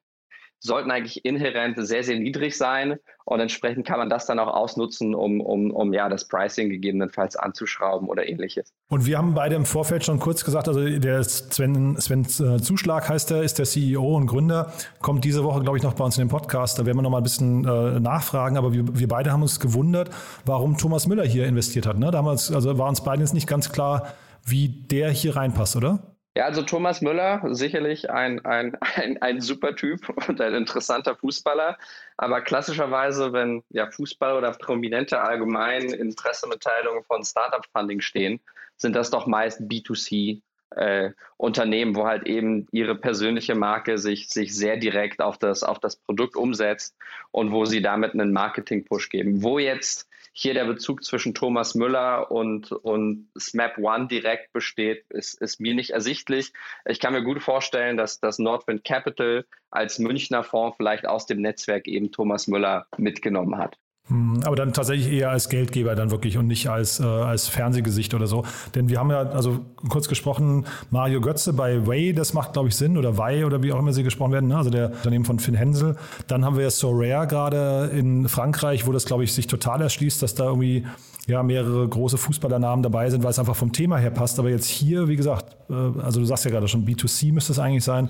sollten 0.59 0.91
eigentlich 0.91 1.25
inhärent 1.25 1.75
sehr, 1.77 2.03
sehr 2.03 2.19
niedrig 2.19 2.57
sein. 2.57 2.99
Und 3.25 3.39
entsprechend 3.39 3.85
kann 3.85 3.99
man 3.99 4.09
das 4.09 4.25
dann 4.25 4.39
auch 4.39 4.47
ausnutzen, 4.47 5.13
um, 5.13 5.39
um, 5.39 5.71
um 5.71 5.93
ja 5.93 6.09
das 6.09 6.27
Pricing 6.27 6.69
gegebenenfalls 6.69 7.35
anzuschrauben 7.35 8.09
oder 8.09 8.27
ähnliches. 8.27 8.73
Und 8.89 9.05
wir 9.05 9.17
haben 9.17 9.35
beide 9.35 9.55
im 9.55 9.65
Vorfeld 9.65 10.03
schon 10.03 10.19
kurz 10.19 10.43
gesagt, 10.43 10.67
also 10.67 10.83
der 10.83 11.23
Sven, 11.23 11.95
Sven 11.97 12.21
äh, 12.21 12.59
Zuschlag 12.59 13.07
heißt 13.07 13.31
er, 13.31 13.43
ist 13.43 13.59
der 13.59 13.65
CEO 13.65 14.15
und 14.15 14.25
Gründer, 14.25 14.73
kommt 14.99 15.25
diese 15.25 15.43
Woche, 15.43 15.61
glaube 15.61 15.77
ich, 15.77 15.83
noch 15.83 15.93
bei 15.93 16.03
uns 16.03 16.17
in 16.17 16.25
den 16.25 16.31
Podcast. 16.31 16.79
Da 16.79 16.85
werden 16.85 16.97
wir 16.97 17.03
noch 17.03 17.11
mal 17.11 17.17
ein 17.17 17.23
bisschen 17.23 17.65
äh, 17.65 17.99
nachfragen. 17.99 18.57
Aber 18.57 18.73
wir, 18.73 18.97
wir 18.97 19.07
beide 19.07 19.31
haben 19.31 19.43
uns 19.43 19.59
gewundert, 19.59 20.09
warum 20.45 20.77
Thomas 20.77 21.07
Müller 21.07 21.23
hier 21.23 21.45
investiert 21.45 21.85
hat. 21.85 21.99
Ne? 21.99 22.09
Damals 22.09 22.51
also 22.51 22.77
war 22.77 22.89
uns 22.89 23.03
beiden 23.03 23.21
jetzt 23.21 23.33
nicht 23.33 23.47
ganz 23.47 23.71
klar, 23.71 24.13
wie 24.43 24.69
der 24.69 25.11
hier 25.11 25.35
reinpasst, 25.35 25.75
oder? 25.75 26.17
Ja, 26.39 26.45
also 26.45 26.61
Thomas 26.61 27.01
Müller, 27.01 27.41
sicherlich 27.53 28.09
ein, 28.11 28.45
ein, 28.45 28.77
ein, 28.79 29.21
ein 29.21 29.41
super 29.41 29.75
Typ 29.75 30.07
und 30.29 30.39
ein 30.39 30.53
interessanter 30.53 31.13
Fußballer. 31.17 31.77
Aber 32.15 32.39
klassischerweise, 32.39 33.33
wenn 33.33 33.61
ja 33.71 33.91
Fußball 33.91 34.37
oder 34.37 34.51
Prominente 34.51 35.19
allgemein 35.19 35.89
in 35.89 36.15
Pressemitteilungen 36.15 37.03
von 37.03 37.25
Startup-Funding 37.25 37.99
stehen, 37.99 38.39
sind 38.77 38.95
das 38.95 39.09
doch 39.09 39.27
meist 39.27 39.59
B2C 39.63 40.41
äh, 40.77 41.11
Unternehmen, 41.35 41.93
wo 41.93 42.07
halt 42.07 42.25
eben 42.25 42.67
ihre 42.71 42.95
persönliche 42.95 43.55
Marke 43.55 43.97
sich, 43.97 44.29
sich 44.29 44.55
sehr 44.55 44.77
direkt 44.77 45.21
auf 45.21 45.37
das, 45.37 45.63
auf 45.63 45.79
das 45.79 45.97
Produkt 45.97 46.37
umsetzt 46.37 46.95
und 47.31 47.51
wo 47.51 47.65
sie 47.65 47.81
damit 47.81 48.13
einen 48.13 48.31
Marketing-Push 48.31 49.09
geben. 49.09 49.43
Wo 49.43 49.59
jetzt 49.59 50.08
hier 50.41 50.53
der 50.53 50.63
Bezug 50.63 51.03
zwischen 51.03 51.33
Thomas 51.33 51.75
Müller 51.75 52.31
und, 52.31 52.71
und 52.71 53.29
SMAP 53.37 53.77
One 53.77 54.07
direkt 54.07 54.53
besteht, 54.53 55.03
ist, 55.09 55.41
ist 55.41 55.59
mir 55.59 55.73
nicht 55.73 55.89
ersichtlich. 55.89 56.53
Ich 56.85 57.01
kann 57.01 57.11
mir 57.11 57.23
gut 57.23 57.43
vorstellen, 57.43 57.97
dass 57.97 58.21
das 58.21 58.39
Nordwind 58.39 58.85
Capital 58.85 59.45
als 59.69 59.99
Münchner 59.99 60.45
Fonds 60.45 60.77
vielleicht 60.77 61.05
aus 61.05 61.25
dem 61.25 61.41
Netzwerk 61.41 61.89
eben 61.89 62.13
Thomas 62.13 62.47
Müller 62.47 62.87
mitgenommen 62.97 63.57
hat. 63.57 63.77
Hm, 64.09 64.41
aber 64.43 64.55
dann 64.55 64.73
tatsächlich 64.73 65.11
eher 65.11 65.29
als 65.29 65.49
Geldgeber 65.49 65.95
dann 65.95 66.09
wirklich 66.09 66.37
und 66.37 66.47
nicht 66.47 66.67
als, 66.67 66.99
äh, 66.99 67.03
als 67.03 67.47
Fernsehgesicht 67.47 68.13
oder 68.13 68.25
so. 68.27 68.43
Denn 68.73 68.89
wir 68.89 68.99
haben 68.99 69.11
ja, 69.11 69.21
also 69.21 69.59
kurz 69.87 70.07
gesprochen, 70.07 70.65
Mario 70.89 71.21
Götze 71.21 71.53
bei 71.53 71.85
Way, 71.85 72.13
das 72.13 72.33
macht, 72.33 72.53
glaube 72.53 72.69
ich, 72.69 72.75
Sinn, 72.75 72.97
oder 72.97 73.17
Way 73.17 73.45
oder 73.45 73.61
wie 73.61 73.71
auch 73.71 73.79
immer 73.79 73.93
sie 73.93 74.03
gesprochen 74.03 74.31
werden, 74.31 74.49
ne? 74.49 74.57
also 74.57 74.71
der 74.71 74.91
Unternehmen 74.91 75.25
von 75.25 75.39
Finn 75.39 75.53
Hensel. 75.53 75.95
Dann 76.27 76.43
haben 76.43 76.55
wir 76.55 76.63
ja 76.63 76.71
Sorare 76.71 77.27
gerade 77.27 77.91
in 77.93 78.27
Frankreich, 78.27 78.87
wo 78.87 78.91
das, 78.91 79.05
glaube 79.05 79.23
ich, 79.23 79.33
sich 79.33 79.45
total 79.45 79.81
erschließt, 79.81 80.23
dass 80.23 80.33
da 80.33 80.45
irgendwie 80.45 80.85
ja, 81.27 81.43
mehrere 81.43 81.87
große 81.87 82.17
Fußballernamen 82.17 82.81
dabei 82.81 83.11
sind, 83.11 83.23
weil 83.23 83.29
es 83.29 83.37
einfach 83.37 83.55
vom 83.55 83.71
Thema 83.71 83.97
her 83.97 84.09
passt. 84.09 84.39
Aber 84.39 84.49
jetzt 84.49 84.65
hier, 84.65 85.07
wie 85.07 85.15
gesagt, 85.15 85.55
äh, 85.69 85.73
also 86.01 86.19
du 86.19 86.25
sagst 86.25 86.45
ja 86.45 86.51
gerade 86.51 86.67
schon, 86.67 86.85
B2C 86.85 87.31
müsste 87.31 87.51
es 87.51 87.59
eigentlich 87.59 87.83
sein. 87.83 88.09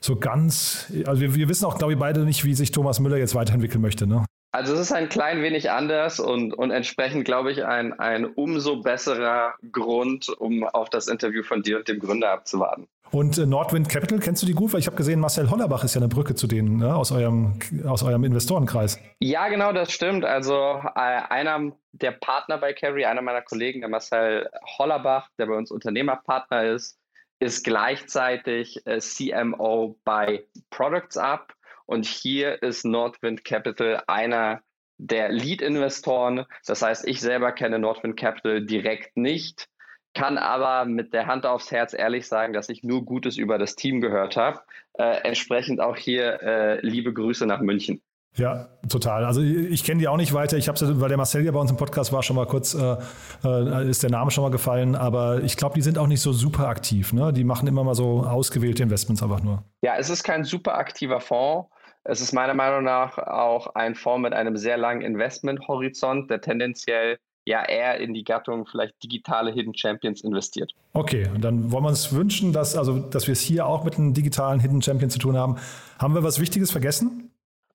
So 0.00 0.16
ganz, 0.16 0.92
also 1.06 1.20
wir, 1.20 1.34
wir 1.36 1.48
wissen 1.48 1.64
auch, 1.64 1.78
glaube 1.78 1.92
ich, 1.92 1.98
beide 1.98 2.24
nicht, 2.24 2.44
wie 2.44 2.54
sich 2.54 2.72
Thomas 2.72 2.98
Müller 2.98 3.16
jetzt 3.16 3.36
weiterentwickeln 3.36 3.80
möchte. 3.80 4.06
Ne? 4.08 4.24
Also 4.54 4.74
es 4.74 4.78
ist 4.78 4.92
ein 4.92 5.08
klein 5.08 5.42
wenig 5.42 5.72
anders 5.72 6.20
und, 6.20 6.54
und 6.54 6.70
entsprechend, 6.70 7.24
glaube 7.24 7.50
ich, 7.50 7.64
ein, 7.64 7.92
ein 7.98 8.24
umso 8.24 8.76
besserer 8.82 9.54
Grund, 9.72 10.28
um 10.28 10.62
auf 10.62 10.88
das 10.90 11.08
Interview 11.08 11.42
von 11.42 11.64
dir 11.64 11.78
und 11.78 11.88
dem 11.88 11.98
Gründer 11.98 12.30
abzuwarten. 12.30 12.86
Und 13.10 13.36
äh, 13.36 13.46
Nordwind 13.46 13.88
Capital, 13.88 14.20
kennst 14.20 14.44
du 14.44 14.46
die 14.46 14.52
gut? 14.52 14.72
Weil 14.72 14.78
ich 14.78 14.86
habe 14.86 14.96
gesehen, 14.96 15.18
Marcel 15.18 15.50
Hollerbach 15.50 15.82
ist 15.82 15.96
ja 15.96 16.00
eine 16.00 16.06
Brücke 16.06 16.36
zu 16.36 16.46
denen 16.46 16.76
ne? 16.76 16.94
aus, 16.94 17.10
eurem, 17.10 17.58
aus 17.84 18.04
eurem 18.04 18.22
Investorenkreis. 18.22 19.00
Ja, 19.18 19.48
genau, 19.48 19.72
das 19.72 19.90
stimmt. 19.90 20.24
Also 20.24 20.54
äh, 20.54 21.00
einer 21.00 21.72
der 21.90 22.12
Partner 22.12 22.56
bei 22.56 22.74
Carry, 22.74 23.06
einer 23.06 23.22
meiner 23.22 23.42
Kollegen, 23.42 23.80
der 23.80 23.90
Marcel 23.90 24.48
Hollerbach, 24.78 25.30
der 25.36 25.46
bei 25.46 25.54
uns 25.56 25.72
Unternehmerpartner 25.72 26.66
ist, 26.66 26.96
ist 27.40 27.64
gleichzeitig 27.64 28.86
äh, 28.86 29.00
CMO 29.00 29.98
bei 30.04 30.44
Products 30.70 31.16
Up 31.16 31.52
und 31.86 32.06
hier 32.06 32.62
ist 32.62 32.84
Nordwind 32.84 33.44
Capital 33.44 34.02
einer 34.06 34.60
der 34.98 35.28
Lead-Investoren. 35.30 36.46
Das 36.66 36.82
heißt, 36.82 37.06
ich 37.06 37.20
selber 37.20 37.52
kenne 37.52 37.78
Nordwind 37.78 38.16
Capital 38.16 38.64
direkt 38.64 39.16
nicht, 39.16 39.68
kann 40.14 40.38
aber 40.38 40.84
mit 40.84 41.12
der 41.12 41.26
Hand 41.26 41.46
aufs 41.46 41.70
Herz 41.72 41.92
ehrlich 41.92 42.28
sagen, 42.28 42.52
dass 42.52 42.68
ich 42.68 42.84
nur 42.84 43.04
Gutes 43.04 43.36
über 43.36 43.58
das 43.58 43.74
Team 43.74 44.00
gehört 44.00 44.36
habe. 44.36 44.60
Äh, 44.94 45.22
entsprechend 45.24 45.80
auch 45.80 45.96
hier 45.96 46.40
äh, 46.42 46.86
liebe 46.86 47.12
Grüße 47.12 47.46
nach 47.46 47.60
München. 47.60 48.00
Ja, 48.36 48.68
total. 48.88 49.24
Also 49.24 49.40
ich 49.42 49.84
kenne 49.84 50.00
die 50.00 50.08
auch 50.08 50.16
nicht 50.16 50.34
weiter. 50.34 50.56
Ich 50.56 50.66
habe, 50.66 51.00
weil 51.00 51.08
der 51.08 51.16
Marcel 51.16 51.44
ja 51.44 51.52
bei 51.52 51.60
uns 51.60 51.70
im 51.70 51.76
Podcast 51.76 52.12
war, 52.12 52.22
schon 52.24 52.34
mal 52.34 52.46
kurz, 52.46 52.74
äh, 52.74 52.96
äh 53.44 53.88
ist 53.88 54.02
der 54.02 54.10
Name 54.10 54.32
schon 54.32 54.42
mal 54.42 54.50
gefallen. 54.50 54.96
Aber 54.96 55.42
ich 55.42 55.56
glaube, 55.56 55.76
die 55.76 55.82
sind 55.82 55.98
auch 55.98 56.08
nicht 56.08 56.20
so 56.20 56.32
super 56.32 56.66
aktiv. 56.66 57.12
Ne? 57.12 57.32
Die 57.32 57.44
machen 57.44 57.68
immer 57.68 57.84
mal 57.84 57.94
so 57.94 58.24
ausgewählte 58.24 58.82
Investments 58.82 59.22
einfach 59.22 59.40
nur. 59.40 59.62
Ja, 59.82 59.94
es 59.98 60.10
ist 60.10 60.24
kein 60.24 60.42
super 60.42 60.76
aktiver 60.76 61.20
Fonds. 61.20 61.68
Es 62.04 62.20
ist 62.20 62.32
meiner 62.32 62.54
Meinung 62.54 62.84
nach 62.84 63.18
auch 63.18 63.74
ein 63.74 63.94
Fonds 63.94 64.22
mit 64.22 64.32
einem 64.34 64.56
sehr 64.56 64.76
langen 64.76 65.00
Investmenthorizont, 65.00 66.30
der 66.30 66.40
tendenziell 66.40 67.18
ja 67.46 67.62
eher 67.64 67.98
in 67.98 68.14
die 68.14 68.24
Gattung 68.24 68.66
vielleicht 68.66 69.02
digitale 69.02 69.52
Hidden 69.52 69.76
Champions 69.76 70.22
investiert. 70.22 70.72
Okay, 70.92 71.28
und 71.34 71.42
dann 71.42 71.70
wollen 71.72 71.84
wir 71.84 71.88
uns 71.88 72.12
wünschen, 72.12 72.52
dass, 72.52 72.76
also, 72.76 72.98
dass 72.98 73.26
wir 73.26 73.32
es 73.32 73.40
hier 73.40 73.66
auch 73.66 73.84
mit 73.84 73.96
einem 73.96 74.14
digitalen 74.14 74.60
Hidden 74.60 74.82
Champion 74.82 75.10
zu 75.10 75.18
tun 75.18 75.36
haben. 75.36 75.56
Haben 75.98 76.14
wir 76.14 76.22
was 76.22 76.40
Wichtiges 76.40 76.70
vergessen? 76.70 77.30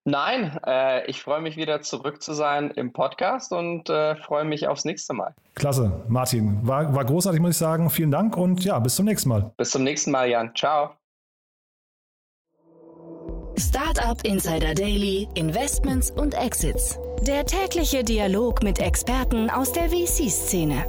Nein, 0.06 0.58
äh, 0.65 1.06
ich 1.10 1.22
freue 1.22 1.42
mich 1.42 1.58
wieder 1.58 1.82
zurück 1.82 2.24
zu 2.24 2.34
sein 2.34 2.72
im 2.72 2.94
Podcast 2.94 3.52
und 3.52 3.89
äh, 3.89 4.15
freue 4.15 4.46
mich 4.46 4.68
aufs 4.68 4.86
nächste 4.86 5.13
Mal. 5.13 5.36
Klasse, 5.56 6.04
Martin. 6.08 6.65
War, 6.65 6.96
war 6.96 7.06
großartig, 7.06 7.42
muss 7.42 7.52
ich 7.52 7.58
sagen. 7.58 7.89
Vielen 7.89 8.12
Dank 8.12 8.38
und 8.38 8.63
ja, 8.63 8.80
bis 8.80 8.96
zum 8.96 9.06
nächsten 9.06 9.30
Mal. 9.30 9.52
Bis 9.58 9.72
zum 9.72 9.84
nächsten 9.84 10.12
Mal, 10.12 10.30
Jan. 10.30 10.56
Ciao. 10.56 10.99
Startup 13.60 14.17
Insider 14.24 14.74
Daily, 14.74 15.28
Investments 15.34 16.12
und 16.12 16.34
Exits. 16.34 16.98
Der 17.28 17.45
tägliche 17.45 18.06
Dialog 18.06 18.63
mit 18.63 18.80
Experten 18.80 19.50
aus 19.50 19.74
der 19.74 19.89
VC-Szene. 19.89 20.86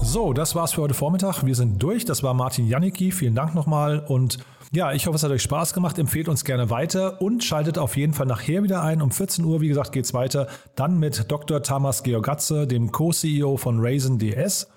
So, 0.00 0.32
das 0.32 0.56
war's 0.56 0.72
für 0.72 0.82
heute 0.82 0.94
Vormittag. 0.94 1.44
Wir 1.44 1.54
sind 1.54 1.80
durch. 1.80 2.04
Das 2.04 2.24
war 2.24 2.34
Martin 2.34 2.66
Janicki. 2.66 3.12
Vielen 3.12 3.36
Dank 3.36 3.54
nochmal 3.54 4.00
und 4.00 4.38
ja, 4.72 4.92
ich 4.92 5.06
hoffe, 5.06 5.16
es 5.16 5.22
hat 5.22 5.30
euch 5.30 5.42
Spaß 5.42 5.74
gemacht. 5.74 5.98
Empfehlt 5.98 6.28
uns 6.28 6.44
gerne 6.44 6.70
weiter 6.70 7.22
und 7.22 7.44
schaltet 7.44 7.78
auf 7.78 7.96
jeden 7.96 8.14
Fall 8.14 8.26
nachher 8.26 8.64
wieder 8.64 8.82
ein. 8.82 9.00
Um 9.00 9.12
14 9.12 9.44
Uhr, 9.44 9.60
wie 9.60 9.68
gesagt, 9.68 9.92
geht's 9.92 10.12
weiter. 10.14 10.48
Dann 10.74 10.98
mit 10.98 11.30
Dr. 11.30 11.62
Thomas 11.62 12.02
Georgatze, 12.02 12.66
dem 12.66 12.90
Co-CEO 12.90 13.56
von 13.56 13.78
Raisin 13.80 14.18
DS. 14.18 14.68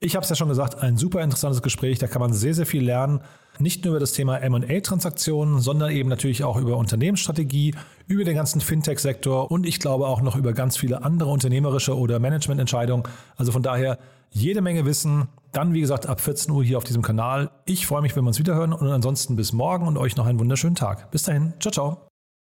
Ich 0.00 0.16
habe 0.16 0.24
es 0.24 0.30
ja 0.30 0.36
schon 0.36 0.48
gesagt, 0.48 0.82
ein 0.82 0.98
super 0.98 1.22
interessantes 1.22 1.62
Gespräch. 1.62 1.98
Da 1.98 2.06
kann 2.06 2.20
man 2.20 2.34
sehr, 2.34 2.54
sehr 2.54 2.66
viel 2.66 2.84
lernen. 2.84 3.20
Nicht 3.60 3.84
nur 3.84 3.92
über 3.92 4.00
das 4.00 4.12
Thema 4.12 4.40
MA-Transaktionen, 4.48 5.60
sondern 5.60 5.90
eben 5.90 6.08
natürlich 6.08 6.44
auch 6.44 6.56
über 6.56 6.76
Unternehmensstrategie, 6.76 7.74
über 8.06 8.24
den 8.24 8.34
ganzen 8.34 8.60
Fintech-Sektor 8.60 9.50
und 9.50 9.66
ich 9.66 9.78
glaube 9.78 10.06
auch 10.06 10.20
noch 10.20 10.36
über 10.36 10.52
ganz 10.52 10.76
viele 10.76 11.02
andere 11.02 11.30
unternehmerische 11.30 11.96
oder 11.96 12.18
Managemententscheidungen. 12.18 13.04
Also 13.36 13.52
von 13.52 13.62
daher 13.62 13.98
jede 14.30 14.60
Menge 14.62 14.84
Wissen. 14.84 15.28
Dann, 15.52 15.74
wie 15.74 15.80
gesagt, 15.80 16.06
ab 16.06 16.20
14 16.20 16.52
Uhr 16.52 16.62
hier 16.62 16.78
auf 16.78 16.84
diesem 16.84 17.02
Kanal. 17.02 17.50
Ich 17.64 17.86
freue 17.86 18.02
mich, 18.02 18.14
wenn 18.14 18.24
wir 18.24 18.28
uns 18.28 18.38
wiederhören 18.38 18.72
und 18.72 18.88
ansonsten 18.88 19.36
bis 19.36 19.52
morgen 19.52 19.86
und 19.86 19.98
euch 19.98 20.16
noch 20.16 20.26
einen 20.26 20.38
wunderschönen 20.38 20.76
Tag. 20.76 21.10
Bis 21.10 21.24
dahin. 21.24 21.54
Ciao, 21.58 21.72
ciao. 21.72 22.09